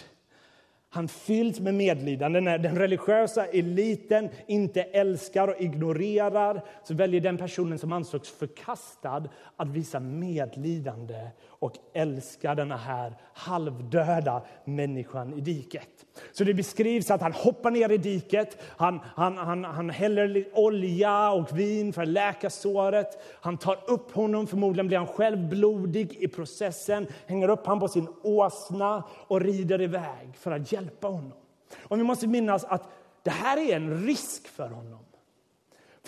Han 0.91 1.09
fylls 1.09 1.61
med 1.61 1.75
medlidande. 1.75 2.41
När 2.41 2.59
den 2.59 2.79
religiösa 2.79 3.47
eliten 3.47 4.29
inte 4.47 4.83
älskar 4.83 5.49
och 5.49 5.61
ignorerar 5.61 6.65
så 6.85 6.95
väljer 6.95 7.21
den 7.21 7.37
personen 7.37 7.79
som 7.79 7.93
ansågs 7.93 8.31
förkastad 8.31 9.29
att 9.57 9.69
visa 9.69 10.01
medlidande 10.01 11.29
och 11.59 11.73
älskar 11.93 12.55
den 12.55 12.71
här 12.71 13.17
halvdöda 13.33 14.43
människan 14.65 15.35
i 15.35 15.41
diket. 15.41 15.89
Så 16.33 16.45
det 16.45 16.55
beskrivs 16.55 17.11
att 17.11 17.21
han 17.21 17.33
hoppar 17.33 17.71
ner 17.71 17.93
i 17.93 17.99
diket, 17.99 18.59
han, 18.77 19.01
han, 19.05 19.37
han, 19.37 19.65
han 19.65 19.91
häller 19.91 20.49
olja 20.53 21.31
och 21.31 21.59
vin 21.59 21.93
för 21.93 22.03
att 22.03 22.09
läka 22.09 22.51
såret. 22.51 23.23
Han 23.41 23.59
tar 23.59 23.79
upp 23.87 24.13
honom, 24.13 24.47
förmodligen 24.47 24.87
blir 24.87 24.99
han 24.99 25.07
själv 25.07 25.49
blodig 25.49 26.17
i 26.21 26.29
processen, 26.29 27.07
hänger 27.27 27.49
upp 27.49 27.67
honom 27.67 27.81
på 27.81 27.89
sin 27.89 28.09
åsna 28.23 29.05
och 29.27 29.41
rider 29.41 29.81
iväg 29.81 30.37
för 30.39 30.51
att 30.51 30.73
hjälpa 30.73 31.09
honom. 31.09 31.39
Och 31.79 31.99
vi 31.99 32.03
måste 32.03 32.27
minnas 32.27 32.65
att 32.65 32.89
det 33.23 33.31
här 33.31 33.57
är 33.57 33.77
en 33.77 34.07
risk 34.07 34.49
för 34.49 34.69
honom. 34.69 35.08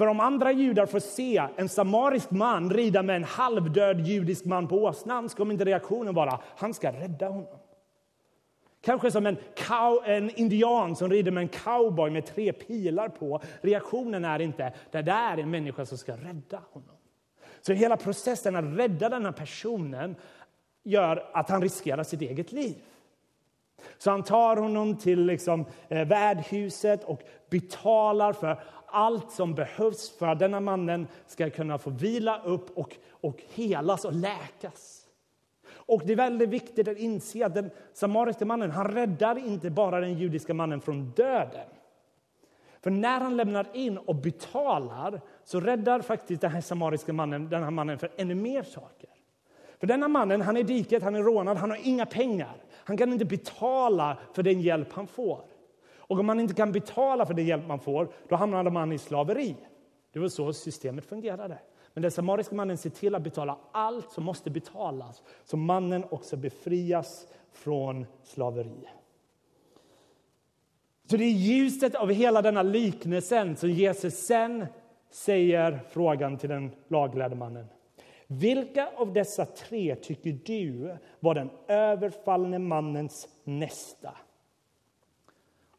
För 0.01 0.07
om 0.07 0.21
andra 0.21 0.53
judar 0.53 0.87
får 0.87 0.99
se 0.99 1.43
en 1.57 1.69
samarisk 1.69 2.31
man 2.31 2.71
rida 2.71 3.03
med 3.03 3.17
en 3.17 3.25
halvdöd 3.25 4.01
judisk 4.07 4.45
man 4.45 4.69
på 4.69 4.85
åsnan 4.85 5.29
så 5.29 5.37
kommer 5.37 5.53
inte 5.53 5.65
reaktionen 5.65 6.15
vara 6.15 6.41
han 6.57 6.75
ska 6.75 6.93
rädda 6.93 7.29
honom. 7.29 7.59
Kanske 8.81 9.11
som 9.11 9.27
en, 9.27 9.37
cow, 9.57 10.03
en 10.05 10.31
indian 10.31 10.97
som 10.97 11.11
rider 11.11 11.31
med 11.31 11.41
en 11.41 11.49
cowboy 11.49 12.11
med 12.11 12.27
tre 12.27 12.53
pilar 12.53 13.09
på. 13.09 13.41
Reaktionen 13.61 14.25
är 14.25 14.39
inte 14.39 14.73
det 14.91 15.03
där 15.03 15.33
är 15.33 15.43
en 15.43 15.51
människa 15.51 15.87
som 15.87 15.99
ska 15.99 16.13
rädda 16.13 16.63
honom. 16.73 16.97
Så 17.61 17.73
hela 17.73 17.97
processen 17.97 18.57
att 18.57 18.79
rädda 18.79 19.09
den 19.09 19.25
här 19.25 19.33
personen 19.33 20.17
gör 20.83 21.31
att 21.33 21.51
han 21.51 21.63
riskerar 21.63 22.03
sitt 22.03 22.23
eget 22.23 22.53
liv. 22.53 22.77
Så 23.99 24.11
han 24.11 24.23
tar 24.23 24.57
honom 24.57 24.97
till 24.97 25.25
liksom, 25.25 25.67
eh, 25.89 26.09
värdhuset 26.09 27.05
och 27.05 27.23
betalar 27.51 28.33
för 28.33 28.63
allt 28.91 29.31
som 29.31 29.55
behövs 29.55 30.19
för 30.19 30.27
att 30.27 30.39
denna 30.39 30.61
mannen 30.61 31.09
ska 31.27 31.51
kunna 31.51 31.79
få 31.79 31.91
vila 31.91 32.43
upp 32.45 32.79
och, 32.79 32.97
och 33.11 33.43
helas 33.55 34.05
och 34.05 34.13
läkas. 34.13 35.07
Och 35.73 36.03
Det 36.07 36.13
är 36.13 36.17
väldigt 36.17 36.49
viktigt 36.49 36.89
att 36.89 36.99
inse 36.99 37.47
att 37.47 37.55
den 37.55 37.71
samariska 37.93 38.45
mannen 38.45 38.71
han 38.71 38.89
räddar 38.89 39.39
inte 39.39 39.71
bara 39.71 40.01
den 40.01 40.19
judiska 40.19 40.55
mannen 40.55 40.81
från 40.81 41.11
döden. 41.11 41.69
För 42.83 42.91
när 42.91 43.21
han 43.21 43.37
lämnar 43.37 43.67
in 43.73 43.99
och 43.99 44.17
betalar 44.17 45.21
så 45.45 45.61
räddar 45.61 46.01
faktiskt 46.01 46.41
den 46.41 46.51
här 46.51 46.61
samariska 46.61 47.13
mannen 47.13 47.49
den 47.49 47.63
här 47.63 47.71
mannen 47.71 47.99
för 47.99 48.11
ännu 48.17 48.35
mer 48.35 48.63
saker. 48.63 49.11
För 49.81 49.87
denna 49.87 50.09
mannen 50.09 50.41
han 50.41 50.57
är 50.57 50.61
i 50.61 50.63
diket, 50.63 51.03
han 51.03 51.15
är 51.15 51.23
rånad, 51.23 51.57
han 51.57 51.71
har 51.71 51.79
inga 51.83 52.07
pengar. 52.07 52.57
Han 52.73 52.97
kan 52.97 53.13
inte 53.13 53.25
betala 53.25 54.17
för 54.33 54.43
den 54.43 54.61
hjälp 54.61 54.93
han 54.93 55.07
får. 55.07 55.45
Och 56.11 56.19
om 56.19 56.27
man 56.27 56.41
inte 56.41 56.55
kan 56.55 56.73
betala 56.73 57.27
för 57.27 57.35
den 57.35 57.47
hjälp 57.47 57.67
man 57.67 57.81
får, 57.81 58.09
då 58.29 58.37
hamnar 58.37 58.71
man 58.71 58.93
i 58.93 58.99
slaveri. 58.99 59.57
Det 60.13 60.19
var 60.19 60.29
så 60.29 60.53
systemet 60.53 61.05
fungerade. 61.05 61.59
Men 61.93 62.03
den 62.03 62.11
samariska 62.11 62.55
mannen 62.55 62.79
ser 62.79 62.91
till 62.91 63.15
att 63.15 63.23
betala 63.23 63.59
allt 63.73 64.13
som 64.13 64.25
måste 64.25 64.51
betalas 64.51 65.23
så 65.45 65.57
mannen 65.57 66.05
också 66.11 66.37
befrias 66.37 67.27
från 67.53 68.07
slaveri. 68.23 68.89
Så 71.11 71.17
det 71.17 71.25
är 71.25 71.33
ljuset 71.33 71.95
av 71.95 72.11
hela 72.11 72.43
denna 72.43 72.63
liknelsen 72.63 73.57
som 73.57 73.71
Jesus 73.71 74.27
sen 74.27 74.67
säger 75.11 75.81
frågan 75.91 76.39
till 76.39 76.49
den 76.49 76.71
laglärde 76.89 77.37
mannen. 77.37 77.67
Vilka 78.27 78.89
av 78.97 79.13
dessa 79.13 79.47
tre 79.47 79.95
tycker 79.95 80.39
du 80.45 80.97
var 81.21 81.35
den 81.35 81.51
överfallne 81.69 82.59
mannens 82.59 83.29
nästa? 83.45 84.17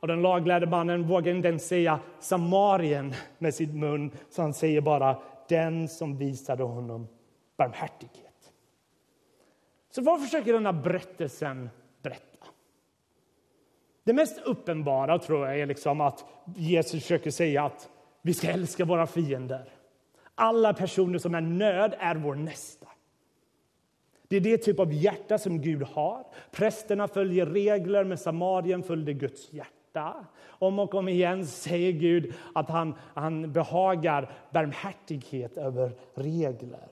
Och 0.02 0.08
den 0.08 0.22
laglärde 0.22 0.68
mannen 0.68 1.08
vågar 1.08 1.34
inte 1.36 1.48
ens 1.48 1.68
säga 1.68 2.00
Samarien 2.20 3.14
med 3.38 3.54
sin 3.56 3.80
mun, 3.80 4.12
så 4.30 4.42
han 4.42 4.54
säger 4.54 4.82
bara 4.82 5.18
den 5.50 5.88
som 5.88 6.18
visade 6.18 6.64
honom 6.64 7.08
barmhärtighet. 7.58 8.52
Så 9.92 10.02
vad 10.02 10.24
försöker 10.24 10.54
den 10.54 10.66
här 10.66 10.74
berättelsen 10.74 11.70
berätta? 12.02 12.48
Det 14.04 14.14
mest 14.14 14.42
uppenbara 14.46 15.20
tror 15.20 15.48
jag 15.48 15.60
är 15.60 15.66
liksom 15.66 16.02
att 16.02 16.26
Jesus 16.56 17.02
försöker 17.02 17.32
säga 17.32 17.64
att 17.64 17.90
vi 18.22 18.34
ska 18.34 18.50
älska 18.50 18.86
våra 18.86 19.08
fiender. 19.08 19.70
Alla 20.36 20.74
personer 20.74 21.20
som 21.20 21.36
är 21.36 21.42
nöd 21.42 21.96
är 22.00 22.16
vår 22.16 22.36
nästa. 22.36 22.88
Det 24.28 24.36
är 24.36 24.42
det 24.42 24.58
typ 24.58 24.80
av 24.80 24.94
hjärta 24.94 25.38
som 25.38 25.62
Gud 25.62 25.84
har. 25.84 26.26
Prästerna 26.52 27.08
följer 27.08 27.46
regler, 27.46 28.04
men 28.04 28.18
Samarien 28.18 28.84
följde 28.84 29.14
Guds 29.14 29.54
hjärta. 29.54 29.81
Om 30.48 30.80
och 30.80 30.96
om 30.96 31.08
igen 31.10 31.48
säger 31.48 31.92
Gud 31.92 32.34
att 32.54 32.70
han, 32.70 32.96
han 33.14 33.54
behagar 33.54 34.32
barmhärtighet 34.52 35.58
över 35.58 35.92
regler. 36.14 36.88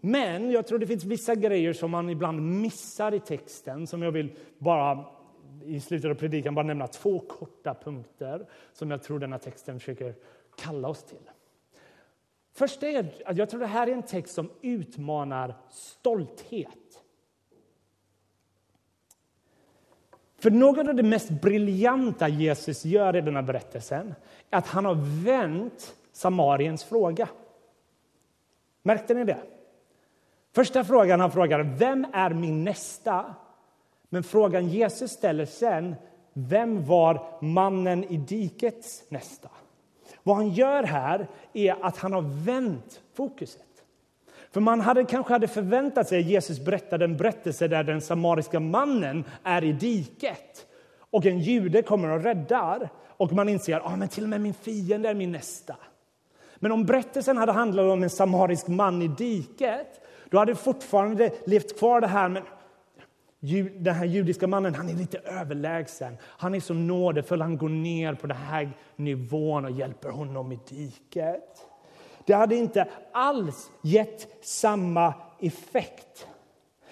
Men 0.00 0.50
jag 0.50 0.66
tror 0.66 0.78
det 0.78 0.86
finns 0.86 1.04
vissa 1.04 1.34
grejer 1.34 1.72
som 1.72 1.90
man 1.90 2.10
ibland 2.10 2.42
missar 2.42 3.14
i 3.14 3.20
texten 3.20 3.86
som 3.86 4.02
jag 4.02 4.12
vill 4.12 4.36
bara 4.58 5.04
i 5.64 5.80
slutet 5.80 6.10
av 6.10 6.14
predikan 6.14 6.54
bara 6.54 6.66
nämna 6.66 6.86
två 6.86 7.18
korta 7.18 7.74
punkter 7.74 8.46
som 8.72 8.90
jag 8.90 9.02
tror 9.02 9.18
den 9.18 9.32
här 9.32 9.38
texten 9.38 9.80
försöker 9.80 10.14
kalla 10.56 10.88
oss 10.88 11.04
till. 11.04 11.30
Först 12.52 12.82
är 12.82 13.12
att 13.26 13.36
jag 13.36 13.50
tror 13.50 13.60
det 13.60 13.66
här 13.66 13.86
är 13.86 13.92
en 13.92 14.02
text 14.02 14.34
som 14.34 14.50
utmanar 14.62 15.54
stolthet. 15.70 16.89
För 20.42 20.50
något 20.50 20.88
av 20.88 20.94
det 20.94 21.02
mest 21.02 21.30
briljanta 21.30 22.28
Jesus 22.28 22.84
gör 22.84 23.16
i 23.16 23.20
den 23.20 23.36
här 23.36 23.42
berättelsen 23.42 24.14
är 24.50 24.58
att 24.58 24.66
han 24.66 24.84
har 24.84 25.24
vänt 25.24 25.94
Samariens 26.12 26.84
fråga. 26.84 27.28
Märkte 28.82 29.14
ni 29.14 29.24
det? 29.24 29.38
Första 30.54 30.84
frågan 30.84 31.20
han 31.20 31.30
frågar 31.30 31.62
vem 31.78 32.06
är 32.12 32.30
min 32.30 32.64
nästa? 32.64 33.34
Men 34.08 34.22
frågan 34.22 34.68
Jesus 34.68 35.10
ställer 35.10 35.46
sen, 35.46 35.94
vem 36.32 36.86
var 36.86 37.38
mannen 37.40 38.04
i 38.04 38.16
dikets 38.16 39.04
nästa? 39.08 39.48
Vad 40.22 40.36
han 40.36 40.48
gör 40.48 40.82
här 40.82 41.28
är 41.52 41.84
att 41.84 41.96
han 41.96 42.12
har 42.12 42.44
vänt 42.44 43.00
fokuset. 43.14 43.69
För 44.52 44.60
man 44.60 44.80
hade 44.80 45.04
kanske 45.04 45.32
hade 45.32 45.48
förväntat 45.48 46.08
sig 46.08 46.20
att 46.20 46.26
Jesus 46.26 46.60
berättade 46.60 47.04
en 47.04 47.16
berättelse 47.16 47.68
där 47.68 47.84
den 47.84 48.00
samariska 48.00 48.60
mannen 48.60 49.24
är 49.44 49.64
i 49.64 49.72
diket 49.72 50.66
och 51.10 51.26
en 51.26 51.38
jude 51.38 51.82
kommer 51.82 52.08
och 52.08 52.22
räddar 52.22 52.88
och 53.06 53.32
man 53.32 53.48
inser 53.48 53.76
att 53.76 54.02
ah, 54.02 54.06
till 54.06 54.22
och 54.22 54.28
med 54.28 54.40
min 54.40 54.54
fiende 54.54 55.08
är 55.08 55.14
min 55.14 55.32
nästa. 55.32 55.76
Men 56.56 56.72
om 56.72 56.86
berättelsen 56.86 57.36
hade 57.36 57.52
handlat 57.52 57.92
om 57.92 58.02
en 58.02 58.10
samarisk 58.10 58.68
man 58.68 59.02
i 59.02 59.08
diket 59.08 60.00
då 60.30 60.38
hade 60.38 60.54
fortfarande 60.54 61.30
levt 61.46 61.78
kvar 61.78 62.00
det 62.00 62.06
här 62.06 62.28
men 62.28 62.42
den 63.74 63.94
här 63.94 64.04
judiska 64.04 64.46
mannen 64.46 64.74
han 64.74 64.88
är 64.88 64.94
lite 64.94 65.18
överlägsen. 65.18 66.16
Han 66.22 66.54
är 66.54 66.60
så 66.60 66.74
nådefull, 66.74 67.42
han 67.42 67.56
går 67.56 67.68
ner 67.68 68.14
på 68.14 68.26
den 68.26 68.36
här 68.36 68.70
nivån 68.96 69.64
och 69.64 69.70
hjälper 69.70 70.08
honom 70.08 70.52
i 70.52 70.58
diket. 70.68 71.69
Det 72.30 72.36
hade 72.36 72.56
inte 72.56 72.88
alls 73.12 73.70
gett 73.82 74.44
samma 74.44 75.14
effekt. 75.40 76.26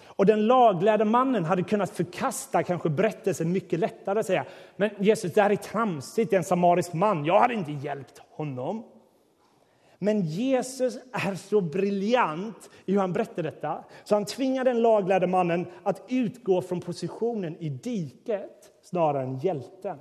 Och 0.04 0.26
Den 0.26 0.46
laglärde 0.46 1.04
mannen 1.04 1.44
hade 1.44 1.62
kunnat 1.62 1.90
förkasta 1.90 2.62
kanske 2.62 2.88
berättelsen 2.88 3.52
mycket 3.52 3.78
lättare. 3.78 4.18
och 4.18 4.26
säga 4.26 4.44
men 4.76 4.90
Jesus, 4.98 5.32
det 5.32 5.42
här 5.42 5.50
är 5.50 5.56
tramsigt, 5.56 6.30
det 6.30 6.36
är 6.36 6.38
en 6.38 6.44
samarisk 6.44 6.92
man. 6.92 7.24
Jag 7.24 7.40
hade 7.40 7.54
inte 7.54 7.72
hjälpt 7.72 8.22
honom. 8.30 8.84
Men 9.98 10.20
Jesus 10.20 10.98
är 11.12 11.34
så 11.34 11.60
briljant 11.60 12.70
i 12.86 12.92
hur 12.92 13.00
han 13.00 13.12
berättar 13.12 13.42
detta 13.42 13.84
så 14.04 14.14
han 14.14 14.24
tvingar 14.24 14.64
den 14.64 14.82
laglärde 14.82 15.26
mannen 15.26 15.66
att 15.82 16.02
utgå 16.08 16.62
från 16.62 16.80
positionen 16.80 17.56
i 17.56 17.68
diket 17.68 18.70
snarare 18.82 19.22
än 19.22 19.38
hjälten. 19.38 19.98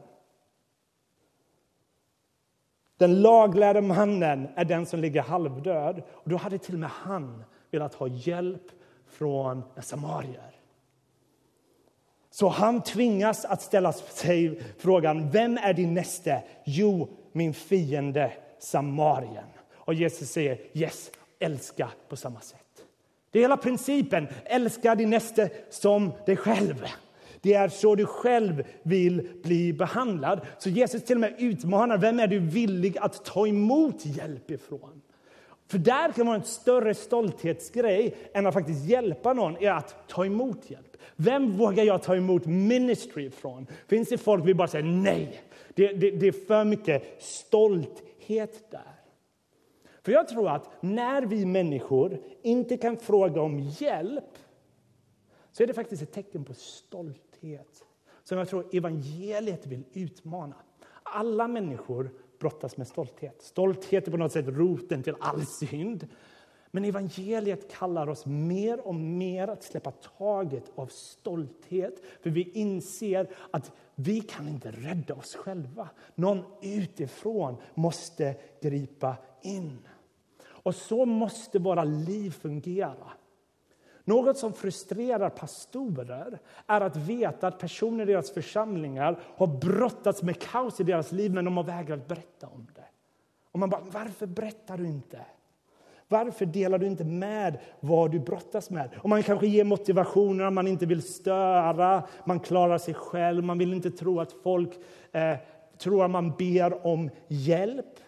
Den 2.98 3.22
laglärde 3.22 3.82
mannen 3.82 4.48
är 4.56 4.66
den 4.66 4.86
som 4.86 5.00
ligger 5.00 5.22
halvdöd. 5.22 6.04
Och 6.10 6.30
då 6.30 6.38
hade 6.38 6.58
till 6.58 6.74
och 6.74 6.80
med 6.80 6.90
han 6.90 7.44
velat 7.72 7.94
ha 7.94 8.08
hjälp 8.08 8.72
från 9.08 9.64
en 9.76 9.84
samarier. 9.84 10.52
Så 12.30 12.48
han 12.48 12.82
tvingas 12.82 13.46
att 13.46 13.62
ställa 13.62 13.94
sig 13.94 14.62
frågan 14.78 15.30
vem 15.30 15.58
är 15.58 15.74
din 15.74 15.94
näste? 15.94 16.44
Jo, 16.66 17.10
min 17.32 17.54
fiende 17.54 18.32
Samarien. 18.60 19.46
Och 19.74 19.94
Jesus 19.94 20.30
säger 20.30 20.60
yes, 20.74 21.12
älska 21.40 21.90
på 22.10 22.16
samma 22.16 22.40
sätt. 22.40 22.60
Det 23.32 23.40
är 23.40 23.42
hela 23.42 23.58
principen. 23.58 24.28
Älska 24.46 24.96
din 24.96 25.10
näste 25.10 25.50
som 25.70 26.12
dig 26.26 26.36
själv. 26.36 26.86
Det 27.48 27.54
är 27.54 27.70
så 27.70 27.96
du 27.96 28.06
själv 28.06 28.64
vill 28.84 29.30
bli 29.44 29.74
behandlad. 29.74 30.42
Så 30.58 30.70
Jesus 30.70 31.04
till 31.04 31.16
och 31.16 31.22
med 31.22 31.36
utmanar 31.38 31.98
vem 31.98 32.20
är 32.20 32.28
du 32.28 32.40
villig 32.40 32.98
att 32.98 33.26
ta 33.26 33.48
emot 33.48 34.06
hjälp 34.06 34.52
ifrån. 34.52 35.02
För 35.68 35.78
där 35.78 36.12
kan 36.12 36.26
vara 36.26 36.36
en 36.36 36.44
större 36.44 36.94
stolthetsgrej 36.94 38.16
än 38.34 38.46
att 38.46 38.54
faktiskt 38.54 38.86
hjälpa 38.86 39.34
någon, 39.34 39.58
är 39.58 39.72
att 39.72 40.08
ta 40.08 40.26
emot 40.26 40.70
hjälp. 40.70 40.98
Vem 41.16 41.58
vågar 41.58 41.84
jag 41.84 42.04
ta 42.04 42.16
emot 42.16 42.46
ministry 42.46 43.26
ifrån? 43.26 43.68
Finns 43.88 44.10
det 44.10 44.18
folk 44.18 44.46
vi 44.46 44.54
bara 44.54 44.68
säger 44.68 44.86
nej? 44.86 45.42
Det, 45.76 45.88
det, 45.88 46.12
det 46.12 46.28
är 46.28 46.46
för 46.48 46.64
mycket 46.64 47.24
stolthet 47.24 48.72
där. 48.72 48.96
För 50.04 50.12
jag 50.12 50.28
tror 50.28 50.50
att 50.50 50.84
när 50.84 51.22
vi 51.22 51.46
människor 51.46 52.20
inte 52.42 52.78
kan 52.78 52.98
fråga 52.98 53.42
om 53.42 53.60
hjälp 53.60 54.38
så 55.52 55.64
är 55.64 55.68
det 55.68 55.74
faktiskt 55.74 56.02
ett 56.02 56.14
tecken 56.14 56.44
på 56.46 56.54
stolthet 56.54 57.27
som 58.24 58.38
jag 58.38 58.50
tror 58.50 58.66
evangeliet 58.72 59.66
vill 59.66 59.84
utmana. 59.94 60.56
Alla 61.04 61.48
människor 61.48 62.12
brottas 62.40 62.78
med 62.78 62.88
stolthet. 62.88 63.42
Stolthet 63.42 64.08
är 64.08 64.12
på 64.12 64.18
något 64.18 64.32
sätt 64.32 64.46
roten 64.48 65.04
till 65.04 65.16
all 65.20 65.46
synd. 65.46 66.08
Men 66.72 66.86
evangeliet 66.86 67.72
kallar 67.72 68.10
oss 68.10 68.26
mer 68.26 68.88
och 68.88 68.96
mer 68.96 69.48
att 69.48 69.64
släppa 69.64 69.92
taget 69.92 70.72
av 70.76 70.88
stolthet. 70.88 72.02
För 72.22 72.30
vi 72.30 72.52
inser 72.52 73.30
att 73.52 73.72
vi 73.96 74.22
kan 74.22 74.48
inte 74.48 74.72
rädda 74.72 75.14
oss 75.14 75.36
själva. 75.36 75.90
Någon 76.16 76.44
utifrån 76.62 77.56
måste 77.74 78.36
gripa 78.62 79.16
in. 79.42 79.88
Och 80.46 80.76
så 80.76 81.06
måste 81.06 81.60
våra 81.60 81.84
liv 81.84 82.32
fungera. 82.32 83.12
Något 84.08 84.38
som 84.38 84.54
frustrerar 84.54 85.30
pastorer 85.30 86.40
är 86.68 86.82
att 86.82 86.96
veta 86.96 87.48
att 87.48 87.60
personer 87.60 88.04
i 88.04 88.12
deras 88.12 88.32
församlingar 88.32 89.20
har 89.36 89.48
brottats 89.48 90.24
med 90.24 90.42
kaos 90.42 90.80
i 90.80 90.84
deras 90.84 91.12
liv 91.12 91.34
men 91.34 91.46
de 91.46 91.58
har 91.58 91.64
vägrat 91.64 92.08
berätta 92.08 92.48
om 92.48 92.68
det. 92.76 92.86
Och 93.52 93.60
man 93.60 93.70
bara, 93.70 93.82
varför 93.92 94.26
berättar 94.26 94.78
du 94.78 94.88
inte? 94.88 95.20
Varför 96.08 96.46
delar 96.46 96.78
du 96.78 96.88
inte 96.88 97.04
med 97.04 97.58
vad 97.80 98.12
du 98.12 98.20
brottas 98.20 98.70
med? 98.70 98.90
Och 98.98 99.10
man 99.10 99.24
kanske 99.24 99.48
ger 99.48 99.64
motivationer, 99.64 100.50
man 100.50 100.68
inte 100.68 100.86
vill 100.86 101.04
störa, 101.04 102.04
man 102.26 102.40
klarar 102.40 102.78
sig 102.78 102.94
själv, 102.94 103.44
man 103.44 103.58
vill 103.58 103.74
inte 103.74 103.92
tro 103.92 104.20
att 104.20 104.32
folk 104.44 104.70
eh, 105.12 105.36
tror 105.78 106.06
att 106.06 106.12
man 106.12 106.34
ber 106.38 106.88
om 106.88 107.10
hjälp. 107.28 108.00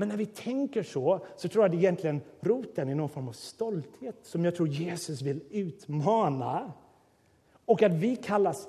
Men 0.00 0.08
när 0.08 0.16
vi 0.16 0.26
tänker 0.26 0.82
så, 0.82 1.26
så 1.36 1.48
tror 1.48 1.64
jag 1.64 1.70
det 1.70 1.76
egentligen 1.76 2.20
roten 2.40 2.88
i 2.88 2.94
någon 2.94 3.08
form 3.08 3.28
av 3.28 3.32
stolthet 3.32 4.16
som 4.22 4.44
jag 4.44 4.54
tror 4.54 4.68
Jesus 4.68 5.22
vill 5.22 5.40
utmana. 5.50 6.72
Och 7.64 7.82
att 7.82 7.92
vi 7.92 8.16
kallas... 8.16 8.68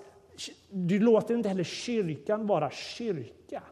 Du 0.69 0.99
låter 0.99 1.35
inte 1.35 1.49
heller 1.49 1.63
kyrkan 1.63 2.47
vara 2.47 2.69
kyrka. 2.71 3.63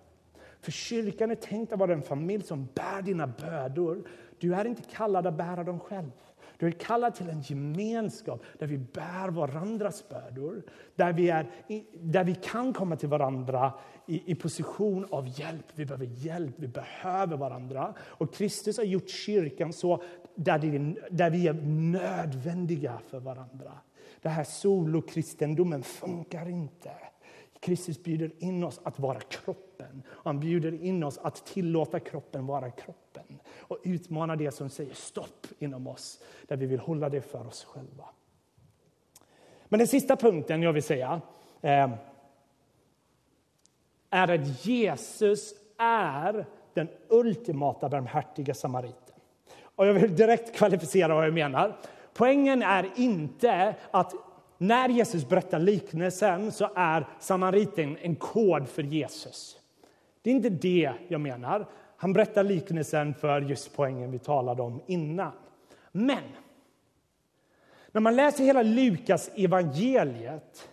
För 0.62 0.72
kyrkan 0.72 1.32
är 1.32 1.36
tänkt 1.36 1.74
att 1.74 1.80
vara 1.80 1.94
en 1.94 2.02
familj 2.02 2.44
som 2.44 2.68
bär 2.74 3.02
dina 3.02 3.28
bördor. 3.28 4.10
Du 4.38 4.56
är 4.56 4.66
inte 4.66 4.82
kallad 4.92 5.28
att 5.28 5.38
bära 5.38 5.64
dem 5.64 5.80
själv. 5.80 6.12
Du 6.60 6.68
är 6.68 6.72
kallad 6.72 7.16
till 7.16 7.30
en 7.30 7.42
gemenskap 7.42 8.44
där 8.58 8.68
vi 8.68 8.78
bär 8.78 9.30
varandras 9.30 10.10
bördor. 10.10 10.64
Där 10.96 11.14
vi, 11.14 11.30
är, 11.30 11.48
där 11.94 12.24
vi 12.24 12.36
kan 12.36 12.74
komma 12.74 12.96
till 12.96 13.10
varandra 13.10 13.74
i, 14.06 14.32
i 14.32 14.36
position 14.36 15.08
av 15.12 15.40
hjälp. 15.40 15.66
Vi 15.76 15.86
behöver 15.86 16.06
hjälp, 16.06 16.54
vi 16.56 16.68
behöver 16.68 17.38
varandra. 17.38 17.94
Och 18.00 18.34
Kristus 18.34 18.78
har 18.78 18.84
gjort 18.84 19.10
kyrkan 19.10 19.74
så 19.74 20.04
där, 20.36 20.60
det, 20.60 20.96
där 21.12 21.30
vi 21.30 21.48
är 21.48 21.54
nödvändiga 21.92 23.00
för 23.10 23.20
varandra. 23.20 23.72
Det 24.22 24.30
här 24.30 24.44
solokristendomen 24.44 25.84
funkar 25.84 26.50
inte. 26.50 26.92
Kristus 27.60 28.04
bjuder 28.04 28.32
in 28.40 28.64
oss 28.64 28.80
att 28.84 29.00
vara 29.00 29.20
kroppen. 29.20 30.04
Han 30.10 30.40
bjuder 30.40 30.84
in 30.84 31.04
oss 31.04 31.18
att 31.18 31.46
tillåta 31.46 32.00
kroppen 32.00 32.46
vara 32.46 32.72
kroppen 32.72 33.40
och 33.70 33.78
utmana 33.84 34.36
det 34.36 34.52
som 34.52 34.70
säger 34.70 34.94
stopp 34.94 35.48
inom 35.60 35.88
oss, 35.88 36.20
där 36.48 36.58
vi 36.58 36.66
vill 36.66 36.80
hålla 36.80 37.10
det 37.10 37.22
för 37.22 37.48
oss 37.48 37.64
själva. 37.64 38.06
Men 39.66 39.78
den 39.78 39.88
sista 39.88 40.16
punkten 40.16 40.62
jag 40.62 40.74
vill 40.74 40.84
säga 40.84 41.22
eh, 41.62 41.90
är 44.10 44.28
att 44.32 44.66
Jesus 44.66 45.54
är 45.78 46.46
den 46.74 46.88
ultimata 47.10 47.90
barmhärtiga 47.90 48.54
samariten. 48.54 49.16
Och 49.62 49.88
jag 49.88 49.94
vill 49.94 50.16
direkt 50.16 50.56
kvalificera 50.56 51.16
vad 51.16 51.26
jag 51.26 51.34
menar. 51.34 51.78
Poängen 52.14 52.64
är 52.64 52.90
inte 52.96 53.76
att 53.92 54.14
när 54.58 54.90
Jesus 54.90 55.30
berättar 55.30 55.60
liknelsen 55.60 56.52
så 56.52 56.70
är 56.76 57.08
samariten 57.20 57.98
en 58.02 58.16
kod 58.16 58.70
för 58.70 58.84
Jesus. 58.84 59.60
Det 60.22 60.30
är 60.30 60.36
inte 60.36 60.50
det 60.50 60.92
jag 61.08 61.22
menar. 61.22 61.68
Han 62.02 62.14
berättar 62.14 62.44
liknelsen 62.44 63.14
för 63.14 63.42
just 63.42 63.76
poängen 63.76 64.12
vi 64.12 64.20
talade 64.20 64.62
om 64.62 64.82
innan. 64.88 65.32
Men 65.92 66.24
när 67.92 68.02
man 68.02 68.16
läser 68.16 68.44
hela 68.44 68.62
Lukas 68.62 69.32
evangeliet 69.36 70.70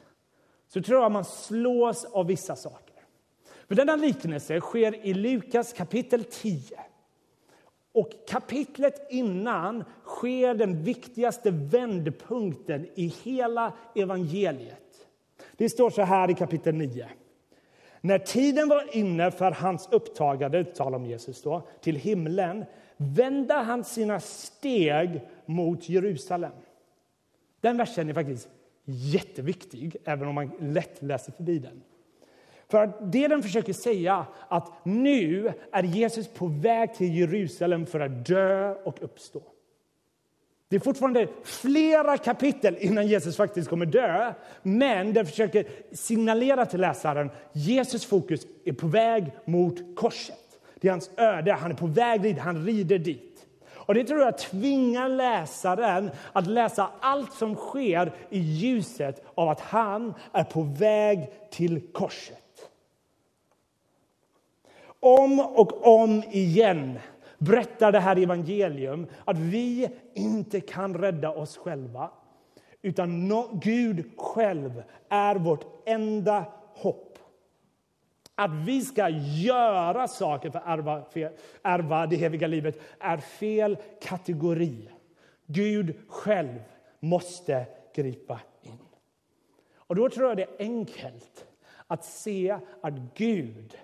så 0.69 0.83
tror 0.83 1.03
jag 1.03 1.13
man 1.13 1.25
slås 1.25 2.05
av 2.05 2.27
vissa 2.27 2.57
saker. 2.57 2.97
För 3.69 3.75
denna 3.75 3.97
liknelse 3.97 4.61
sker 4.61 5.07
i 5.07 5.15
Lukas 5.15 5.73
kapitel 5.73 6.25
10. 6.25 6.61
Och 7.93 8.11
kapitlet 8.29 9.07
innan 9.11 9.85
sker 10.05 10.55
den 10.55 10.83
viktigaste 10.83 11.51
vändpunkten 11.51 12.87
i 12.95 13.07
hela 13.07 13.73
evangeliet. 13.95 15.07
Det 15.57 15.69
står 15.69 15.91
så 15.91 16.03
här 16.03 16.31
i 16.31 16.35
kapitel 16.35 16.75
9. 16.75 17.09
När 18.01 18.19
tiden 18.19 18.69
var 18.69 18.97
inne 18.97 19.31
för 19.31 19.51
hans 19.51 19.89
upptagande, 19.93 20.65
tal 20.65 20.95
om 20.95 21.07
Jesus 21.07 21.43
då, 21.43 21.69
till 21.81 21.97
himlen 21.97 22.65
vände 22.97 23.55
han 23.55 23.85
sina 23.85 24.21
steg 24.21 25.21
mot 25.47 25.89
Jerusalem. 25.89 26.53
Den 27.61 27.77
versen 27.77 28.09
är 28.09 28.15
faktiskt 28.15 28.49
jätteviktig, 28.85 29.97
även 30.05 30.29
om 30.29 30.35
man 30.35 30.51
lätt 30.61 31.03
läser 31.03 31.33
förbi 31.33 31.59
den. 31.59 31.83
För 32.69 32.93
det 33.01 33.29
den 33.29 33.43
försöker 33.43 33.73
säga 33.73 34.27
att 34.49 34.73
nu 34.85 35.53
är 35.73 35.83
Jesus 35.83 36.29
på 36.29 36.47
väg 36.47 36.95
till 36.95 37.19
Jerusalem 37.19 37.87
för 37.87 38.01
att 38.01 38.27
dö 38.27 38.75
och 38.75 39.03
uppstå. 39.03 39.43
Det 40.69 40.77
är 40.77 40.81
fortfarande 40.81 41.29
flera 41.45 42.19
kapitel 42.19 42.77
innan 42.81 43.07
Jesus 43.07 43.37
faktiskt 43.37 43.69
kommer 43.69 43.87
dö. 43.87 44.33
Men 44.63 45.13
den 45.13 45.27
försöker 45.27 45.67
signalera 45.93 46.67
till 46.67 46.81
läsaren 46.81 47.31
Jesus 47.53 48.05
fokus 48.05 48.47
är 48.65 48.73
på 48.73 48.87
väg 48.87 49.33
mot 49.45 49.97
korset. 49.97 50.37
Det 50.81 50.89
är 50.89 50.93
hans 50.93 51.11
öde. 51.17 51.53
Han 51.53 51.71
är 51.71 51.75
på 51.75 51.87
väg 51.87 52.23
dit. 52.23 52.39
Han 52.39 52.67
rider 52.67 52.99
dit. 52.99 53.47
Och 53.87 53.95
Det 53.95 54.05
tror 54.05 54.21
jag 54.21 54.39
tvingar 54.39 55.09
läsaren 55.09 56.11
att 56.33 56.47
läsa 56.47 56.91
allt 57.01 57.33
som 57.33 57.55
sker 57.55 58.13
i 58.31 58.39
ljuset 58.39 59.25
av 59.35 59.49
att 59.49 59.61
han 59.61 60.15
är 60.33 60.45
på 60.45 60.63
väg 60.63 61.31
till 61.51 61.81
korset. 61.93 62.71
Om 65.01 65.41
och 65.41 66.01
om 66.01 66.23
igen 66.31 66.99
berättar 67.39 67.93
det 67.93 68.01
här 68.01 68.23
evangelium 68.23 69.07
att 69.25 69.39
vi 69.39 69.89
inte 70.15 70.61
kan 70.61 70.95
rädda 70.95 71.31
oss 71.31 71.57
själva. 71.57 72.11
Utan 72.83 73.31
Gud 73.63 74.11
själv 74.17 74.83
är 75.09 75.37
vårt 75.37 75.89
enda 75.89 76.45
hopp. 76.75 77.19
Att 78.35 78.55
vi 78.55 78.81
ska 78.83 79.09
göra 79.43 80.09
saker 80.09 80.51
för 80.51 80.59
att 80.59 80.67
ärva, 80.67 81.05
ärva 81.63 82.07
det 82.07 82.25
eviga 82.25 82.47
livet 82.47 82.81
är 83.01 83.17
fel 83.17 83.77
kategori. 84.03 84.91
Gud 85.47 85.95
själv 86.09 86.59
måste 87.01 87.67
gripa 87.95 88.41
in. 88.63 88.79
Och 89.77 89.97
Då 89.97 90.09
tror 90.09 90.29
jag 90.29 90.37
det 90.37 90.43
är 90.43 90.57
enkelt 90.59 91.47
att 91.87 92.05
se 92.05 92.59
att 92.81 92.95
Gud 93.15 93.79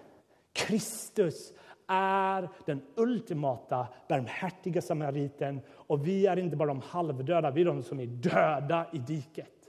Kristus 0.52 1.52
är 1.88 2.48
den 2.66 2.82
ultimata 2.96 3.86
barmhärtiga 4.08 4.82
samariten 4.82 5.60
och 5.70 6.06
vi 6.06 6.26
är 6.26 6.38
inte 6.38 6.56
bara 6.56 6.68
de 6.68 6.80
halvdöda, 6.80 7.50
vi 7.50 7.60
är 7.60 7.64
de 7.64 7.82
som 7.82 8.00
är 8.00 8.06
döda 8.06 8.86
i 8.92 8.98
diket. 8.98 9.62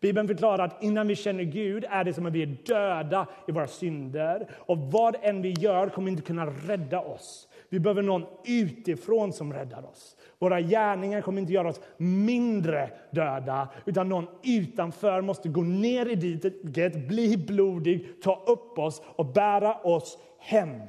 Bibeln 0.00 0.28
förklarar 0.28 0.64
att 0.64 0.82
innan 0.82 1.08
vi 1.08 1.16
känner 1.16 1.42
Gud 1.42 1.84
är 1.90 2.04
det 2.04 2.12
som 2.12 2.26
att 2.26 2.32
vi 2.32 2.42
är 2.42 2.56
döda 2.66 3.26
i 3.48 3.52
våra 3.52 3.66
synder. 3.66 4.50
Och 4.56 4.78
vad 4.78 5.16
än 5.22 5.42
vi 5.42 5.50
gör 5.50 5.88
kommer 5.88 6.10
inte 6.10 6.22
kunna 6.22 6.46
rädda 6.46 7.00
oss. 7.00 7.48
Vi 7.68 7.80
behöver 7.80 8.02
någon 8.02 8.26
utifrån 8.44 9.32
som 9.32 9.52
räddar 9.52 9.86
oss. 9.86 10.16
Våra 10.38 10.60
gärningar 10.60 11.20
kommer 11.20 11.40
inte 11.40 11.52
göra 11.52 11.68
oss 11.68 11.80
mindre 11.96 12.90
döda, 13.10 13.68
utan 13.84 14.08
någon 14.08 14.26
utanför 14.42 15.20
måste 15.20 15.48
gå 15.48 15.62
ner 15.62 16.06
i 16.06 16.14
diket, 16.14 17.08
bli 17.08 17.36
blodig, 17.36 18.22
ta 18.22 18.44
upp 18.46 18.78
oss 18.78 19.02
och 19.06 19.26
bära 19.26 19.74
oss 19.74 20.18
hem. 20.38 20.80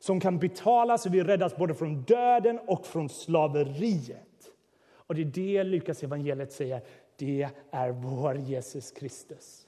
Som 0.00 0.20
kan 0.20 0.38
betala 0.38 0.98
så 0.98 1.10
vi 1.10 1.24
räddas 1.24 1.56
både 1.56 1.74
från 1.74 2.02
döden 2.02 2.60
och 2.66 2.86
från 2.86 3.08
slaveriet. 3.08 4.50
Och 4.92 5.14
det 5.14 5.20
är 5.20 5.24
det 5.24 5.64
Lukas 5.64 6.02
evangeliet 6.02 6.52
säger, 6.52 6.82
det 7.16 7.48
är 7.70 7.90
vår 7.90 8.36
Jesus 8.36 8.90
Kristus. 8.90 9.66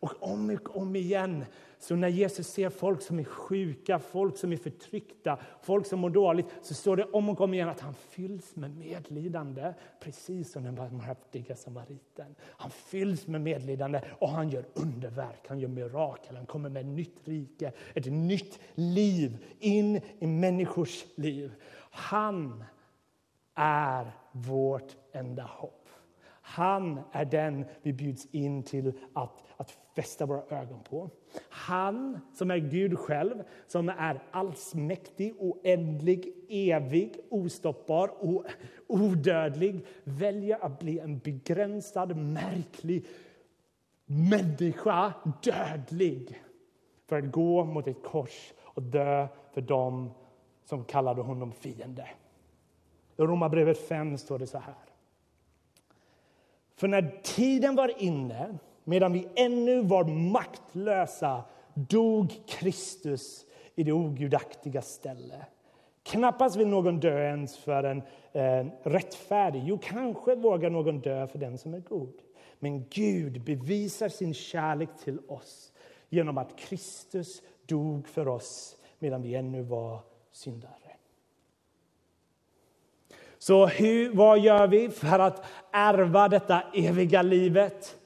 Och 0.00 0.22
om 0.22 0.50
och 0.50 0.76
om 0.76 0.96
igen, 0.96 1.44
så 1.78 1.96
när 1.96 2.08
Jesus 2.08 2.46
ser 2.46 2.70
folk 2.70 3.02
som 3.02 3.18
är 3.18 3.24
sjuka, 3.24 3.98
folk 3.98 4.38
som 4.38 4.52
är 4.52 4.56
förtryckta, 4.56 5.38
folk 5.62 5.86
som 5.86 6.00
mår 6.00 6.10
dåligt, 6.10 6.46
så 6.62 6.74
står 6.74 6.96
det 6.96 7.04
om 7.04 7.28
och 7.28 7.40
om 7.40 7.54
igen 7.54 7.68
att 7.68 7.80
han 7.80 7.94
fylls 7.94 8.56
med 8.56 8.76
medlidande, 8.76 9.74
precis 10.00 10.52
som 10.52 10.64
den 10.64 10.74
barmhärtiga 10.74 11.56
samariten. 11.56 12.34
Han 12.40 12.70
fylls 12.70 13.26
med 13.26 13.40
medlidande 13.40 14.00
och 14.18 14.28
han 14.28 14.50
gör 14.50 14.64
underverk, 14.74 15.48
han 15.48 15.58
gör 15.58 15.68
mirakel, 15.68 16.36
han 16.36 16.46
kommer 16.46 16.68
med 16.68 16.80
ett 16.80 16.86
nytt 16.86 17.28
rike, 17.28 17.72
ett 17.94 18.06
nytt 18.06 18.58
liv 18.74 19.44
in 19.58 20.00
i 20.18 20.26
människors 20.26 21.04
liv. 21.14 21.52
Han 21.90 22.64
är 23.54 24.12
vårt 24.32 24.96
enda 25.12 25.42
hopp. 25.42 25.88
Han 26.48 27.00
är 27.12 27.24
den 27.24 27.64
vi 27.82 27.92
bjuds 27.92 28.26
in 28.30 28.62
till 28.62 28.92
att, 29.12 29.44
att 29.56 29.78
fästa 29.96 30.26
våra 30.26 30.42
ögon 30.60 30.82
på. 30.82 31.10
Han 31.48 32.20
som 32.34 32.50
är 32.50 32.58
Gud 32.58 32.98
själv, 32.98 33.42
som 33.66 33.88
är 33.88 34.22
allsmäktig, 34.30 35.34
oändlig, 35.38 36.34
evig, 36.48 37.16
ostoppbar 37.30 38.08
och 38.08 38.44
odödlig 38.86 39.86
väljer 40.04 40.64
att 40.64 40.78
bli 40.78 40.98
en 40.98 41.18
begränsad, 41.18 42.16
märklig 42.16 43.06
människa, 44.06 45.12
dödlig 45.42 46.42
för 47.06 47.18
att 47.18 47.32
gå 47.32 47.64
mot 47.64 47.86
ett 47.86 48.02
kors 48.02 48.52
och 48.60 48.82
dö 48.82 49.28
för 49.52 49.60
dem 49.60 50.10
som 50.64 50.84
kallade 50.84 51.22
honom 51.22 51.52
fiende. 51.52 52.08
I 53.16 53.22
Romarbrevet 53.22 53.88
5 53.88 54.18
står 54.18 54.38
det 54.38 54.46
så 54.46 54.58
här. 54.58 54.74
För 56.74 56.88
när 56.88 57.20
tiden 57.22 57.74
var 57.76 58.02
inne, 58.02 58.58
medan 58.88 59.12
vi 59.12 59.28
ännu 59.34 59.82
var 59.82 60.04
maktlösa 60.04 61.44
dog 61.74 62.32
Kristus 62.46 63.46
i 63.74 63.82
det 63.82 63.92
ogudaktiga 63.92 64.82
ställe. 64.82 65.46
Knappast 66.02 66.56
vill 66.56 66.68
någon 66.68 67.00
dö 67.00 67.28
ens 67.28 67.56
för 67.56 67.84
en 67.84 68.02
eh, 68.32 68.66
rättfärdig. 68.82 69.62
Jo, 69.66 69.78
kanske 69.82 70.34
vågar 70.34 70.70
någon 70.70 71.00
dö 71.00 71.26
för 71.26 71.38
den 71.38 71.58
som 71.58 71.74
är 71.74 71.80
god. 71.80 72.14
Men 72.58 72.84
Gud 72.90 73.44
bevisar 73.44 74.08
sin 74.08 74.34
kärlek 74.34 74.88
till 75.04 75.18
oss 75.28 75.72
genom 76.08 76.38
att 76.38 76.56
Kristus 76.56 77.42
dog 77.66 78.08
för 78.08 78.28
oss 78.28 78.76
medan 78.98 79.22
vi 79.22 79.34
ännu 79.34 79.62
var 79.62 80.00
syndare. 80.32 80.72
Så 83.38 83.66
hur, 83.66 84.14
vad 84.14 84.38
gör 84.38 84.66
vi 84.66 84.88
för 84.88 85.18
att 85.18 85.44
ärva 85.72 86.28
detta 86.28 86.62
eviga 86.74 87.22
livet? 87.22 87.96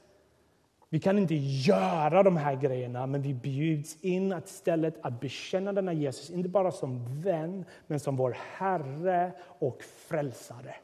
Vi 0.93 1.01
kan 1.01 1.19
inte 1.19 1.35
göra 1.35 2.23
de 2.23 2.37
här 2.37 2.57
grejerna, 2.57 3.07
men 3.07 3.23
vi 3.23 3.35
bjuds 3.35 3.97
in 4.01 4.33
att 4.33 4.49
istället 4.49 4.99
att 5.03 5.21
bekänna 5.21 5.73
denna 5.73 5.93
Jesus, 5.93 6.31
inte 6.31 6.49
bara 6.49 6.73
som 6.73 7.21
vän, 7.21 7.65
men 7.87 8.01
som 8.01 8.17
vår 8.17 8.37
Herre 8.57 9.33
och 9.59 9.83
Frälsare. 9.83 10.75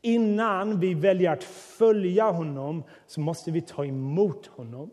Innan 0.00 0.80
vi 0.80 0.94
väljer 0.94 1.30
att 1.30 1.44
följa 1.44 2.30
honom 2.30 2.82
så 3.06 3.20
måste 3.20 3.50
vi 3.50 3.60
ta 3.60 3.84
emot 3.84 4.46
honom. 4.46 4.90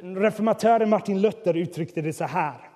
Reformatören 0.00 0.88
Martin 0.88 1.20
Luther 1.20 1.56
uttryckte 1.56 2.00
det 2.00 2.12
så 2.12 2.24
här. 2.24 2.68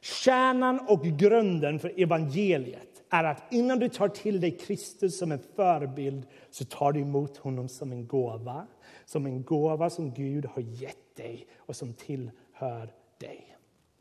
Kärnan 0.00 0.80
och 0.88 1.04
grunden 1.04 1.78
för 1.78 2.02
evangeliet 2.02 3.02
är 3.10 3.24
att 3.24 3.52
innan 3.52 3.78
du 3.78 3.88
tar 3.88 4.08
till 4.08 4.40
dig 4.40 4.56
Kristus 4.56 5.18
som 5.18 5.32
en 5.32 5.42
förebild 5.56 6.26
så 6.50 6.64
tar 6.64 6.92
du 6.92 7.00
emot 7.00 7.36
honom 7.36 7.68
som 7.68 7.92
en 7.92 8.06
gåva. 8.06 8.66
Som 9.08 9.26
en 9.26 9.42
gåva 9.42 9.90
som 9.90 10.14
Gud 10.14 10.46
har 10.46 10.62
gett 10.62 11.16
dig 11.16 11.46
och 11.58 11.76
som 11.76 11.92
tillhör 11.92 12.92
dig. 13.18 13.56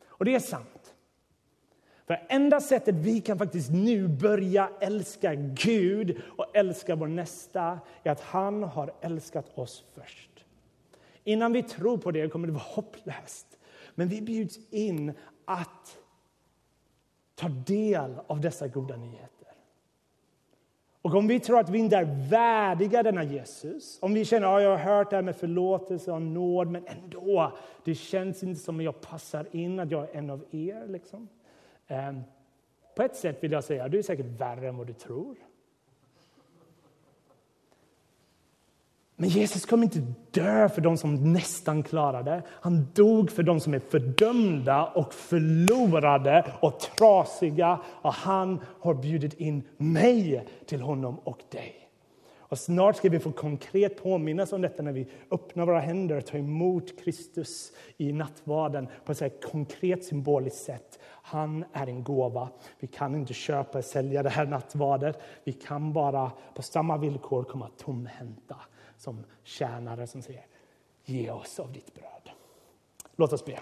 Och 0.07 0.25
det 0.25 0.35
är 0.35 0.39
sant. 0.39 0.95
För 2.05 2.25
enda 2.29 2.61
sättet 2.61 2.95
vi 2.95 3.21
kan 3.21 3.37
faktiskt 3.37 3.71
nu 3.71 4.07
börja 4.07 4.69
älska 4.79 5.35
Gud 5.35 6.21
och 6.37 6.55
älska 6.55 6.95
vår 6.95 7.07
nästa 7.07 7.79
är 8.03 8.11
att 8.11 8.21
han 8.21 8.63
har 8.63 8.93
älskat 9.01 9.57
oss 9.57 9.83
först. 9.93 10.45
Innan 11.23 11.53
vi 11.53 11.63
tror 11.63 11.97
på 11.97 12.11
det 12.11 12.29
kommer 12.29 12.47
det 12.47 12.53
vara 12.53 12.63
hopplöst. 12.63 13.57
Men 13.95 14.07
vi 14.07 14.21
bjuds 14.21 14.59
in 14.69 15.13
att 15.45 15.97
ta 17.35 17.49
del 17.49 18.15
av 18.27 18.41
dessa 18.41 18.67
goda 18.67 18.97
nyheter. 18.97 19.36
Och 21.07 21.15
om 21.15 21.27
vi 21.27 21.39
tror 21.39 21.59
att 21.59 21.69
vi 21.69 21.77
inte 21.77 21.97
är 21.97 22.29
värdiga 22.29 23.03
denna 23.03 23.23
Jesus, 23.23 23.97
om 24.01 24.13
vi 24.13 24.25
känner 24.25 24.47
att 24.47 24.53
ja, 24.53 24.61
jag 24.61 24.77
har 24.77 24.95
hört 24.95 25.09
det 25.09 25.15
här 25.15 25.23
med 25.23 25.35
förlåtelse 25.35 26.11
och 26.11 26.21
nåd, 26.21 26.67
men 26.67 26.85
ändå, 26.87 27.57
det 27.83 27.95
känns 27.95 28.43
inte 28.43 28.59
som 28.59 28.77
att 28.77 28.83
jag 28.83 29.01
passar 29.01 29.45
in, 29.51 29.79
att 29.79 29.91
jag 29.91 30.03
är 30.03 30.17
en 30.17 30.29
av 30.29 30.45
er. 30.51 30.87
Liksom. 30.87 31.27
Ehm, 31.87 32.21
på 32.95 33.03
ett 33.03 33.15
sätt 33.15 33.43
vill 33.43 33.51
jag 33.51 33.63
säga, 33.63 33.85
att 33.85 33.91
du 33.91 33.97
är 33.97 34.01
säkert 34.01 34.25
värre 34.25 34.67
än 34.67 34.77
vad 34.77 34.87
du 34.87 34.93
tror. 34.93 35.35
Men 39.19 39.29
Jesus 39.29 39.65
kom 39.65 39.83
inte 39.83 40.03
dö 40.31 40.69
för 40.69 40.81
de 40.81 40.97
som 40.97 41.33
nästan 41.33 41.83
klarade. 41.83 42.43
Han 42.49 42.87
dog 42.93 43.31
för 43.31 43.43
de 43.43 43.59
som 43.59 43.73
är 43.73 43.79
fördömda 43.79 44.85
och 44.85 45.13
förlorade 45.13 46.53
och 46.59 46.79
trasiga. 46.79 47.79
Och 47.85 48.13
han 48.13 48.59
har 48.79 48.93
bjudit 48.93 49.33
in 49.33 49.63
mig 49.77 50.47
till 50.65 50.81
honom 50.81 51.19
och 51.19 51.39
dig. 51.51 51.73
Och 52.39 52.59
snart 52.59 52.95
ska 52.95 53.09
vi 53.09 53.19
få 53.19 53.31
konkret 53.31 54.03
påminnas 54.03 54.53
om 54.53 54.61
detta 54.61 54.83
när 54.83 54.91
vi 54.91 55.07
öppnar 55.31 55.65
våra 55.65 55.79
händer 55.79 56.17
och 56.17 56.25
tar 56.25 56.37
emot 56.37 57.03
Kristus 57.03 57.71
i 57.97 58.11
nattvarden 58.13 58.87
på 59.05 59.11
ett 59.11 59.45
konkret 59.45 60.03
symboliskt 60.03 60.63
sätt. 60.65 60.99
Han 61.21 61.65
är 61.73 61.87
en 61.87 62.03
gåva. 62.03 62.49
Vi 62.79 62.87
kan 62.87 63.15
inte 63.15 63.33
köpa 63.33 63.77
och 63.77 63.85
sälja 63.85 64.23
det 64.23 64.29
här 64.29 64.45
nattvardet. 64.45 65.19
Vi 65.43 65.53
kan 65.53 65.93
bara 65.93 66.31
på 66.55 66.61
samma 66.61 66.97
villkor 66.97 67.43
komma 67.43 67.69
tomhänta 67.77 68.55
som 68.97 69.25
tjänare 69.43 70.07
som 70.07 70.21
säger 70.21 70.45
ge 71.05 71.31
oss 71.31 71.59
av 71.59 71.71
ditt 71.71 71.93
bröd. 71.93 72.29
Låt 73.15 73.33
oss 73.33 73.45
be. 73.45 73.59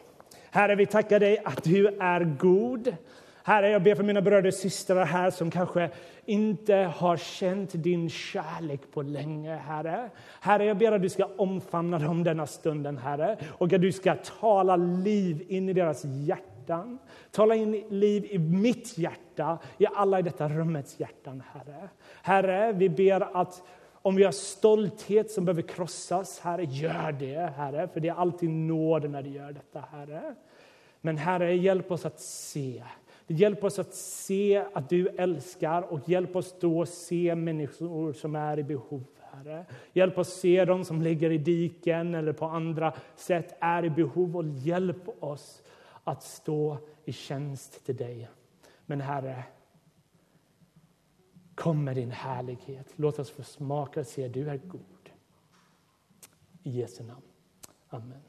Herre, 0.52 0.76
vi 0.76 0.86
tackar 0.86 1.20
dig 1.20 1.42
att 1.46 1.64
du 1.64 1.88
är 1.88 2.38
god. 2.40 2.96
Herre, 3.44 3.70
jag 3.70 3.84
ber 3.84 3.96
för 3.96 4.04
mina 4.04 4.22
bröder 4.22 4.48
och 4.48 4.54
systrar 4.54 5.06
här 5.06 5.32
som 5.32 5.52
kanske 5.52 5.90
inte 6.26 6.76
har 6.76 7.18
känt 7.18 7.70
din 7.74 8.10
kärlek 8.10 8.82
på 8.92 9.02
länge, 9.02 9.56
Herre. 9.56 10.10
Herre, 10.40 10.66
jag 10.66 10.78
ber 10.78 10.92
att 10.92 11.02
du 11.02 11.10
ska 11.10 11.26
omfamna 11.38 12.00
dem 12.00 12.24
denna 12.24 12.48
stunden, 12.48 12.98
Herre, 12.98 13.38
och 13.48 13.74
att 13.74 13.82
du 13.82 13.92
ska 13.92 14.16
tala 14.40 14.76
liv 14.76 15.46
in 15.48 15.70
i 15.70 15.74
deras 15.74 16.06
hjärtan. 16.06 17.00
Tala 17.32 17.56
in 17.56 17.84
liv 17.90 18.26
i 18.26 18.38
mitt 18.38 18.98
hjärta, 18.98 19.58
i 19.78 19.86
alla 19.96 20.20
i 20.20 20.22
detta 20.22 20.50
rummets 20.50 21.00
hjärtan, 21.00 21.44
Herre. 21.54 21.90
Herre, 22.22 22.74
vi 22.74 22.90
ber 22.90 23.38
att 23.42 23.64
om 24.06 24.16
vi 24.16 24.24
har 24.24 24.32
stolthet 24.32 25.32
som 25.32 25.46
behöver 25.46 25.62
krossas, 25.62 26.40
Herre, 26.40 26.64
gör 26.64 27.12
det, 27.12 27.54
Herre. 27.58 27.88
För 27.88 28.00
det 28.00 28.08
är 28.08 28.14
alltid 28.14 28.50
nåd 28.50 29.10
när 29.10 29.24
du 29.24 29.30
gör 29.30 29.52
detta, 29.52 29.84
Herre. 29.92 30.36
Men 31.02 31.18
Herre, 31.18 31.56
hjälp 31.56 31.92
oss 31.92 32.06
att 32.06 32.20
se. 32.20 32.84
Hjälp 33.28 33.64
oss 33.64 33.80
att 33.80 33.94
se 33.94 34.64
att 34.74 34.90
du 34.90 35.08
älskar 35.08 35.82
och 35.94 36.10
hjälp 36.10 36.36
oss 36.36 36.56
då 36.60 36.86
se 36.86 37.36
människor 37.36 38.14
som 38.14 38.36
är 38.36 38.60
i 38.60 38.64
behov, 38.64 39.04
Herre. 39.20 39.66
Hjälp 39.94 40.18
oss 40.18 40.34
se 40.34 40.66
dem 40.66 40.86
som 40.86 41.02
ligger 41.02 41.32
i 41.32 41.38
diken 41.38 42.16
eller 42.16 42.34
på 42.34 42.46
andra 42.46 42.94
sätt 43.16 43.58
är 43.60 43.86
i 43.86 43.90
behov 43.90 44.38
och 44.38 44.46
hjälp 44.46 45.24
oss 45.24 45.64
att 46.04 46.24
stå 46.24 46.78
i 47.06 47.14
tjänst 47.14 47.86
till 47.86 47.96
dig. 47.96 48.30
Men 48.86 49.02
Herre, 49.02 49.44
Kom 51.56 51.84
med 51.84 51.96
din 51.96 52.12
härlighet. 52.12 52.94
Låt 52.96 53.20
oss 53.20 53.32
få 53.32 53.44
smaka 53.44 54.00
och 54.00 54.08
se 54.08 54.26
att 54.26 54.34
du 54.34 54.50
är 54.50 54.58
god. 54.58 55.10
I 56.64 56.70
Jesu 56.70 57.04
namn. 57.04 57.22
Amen. 57.90 58.22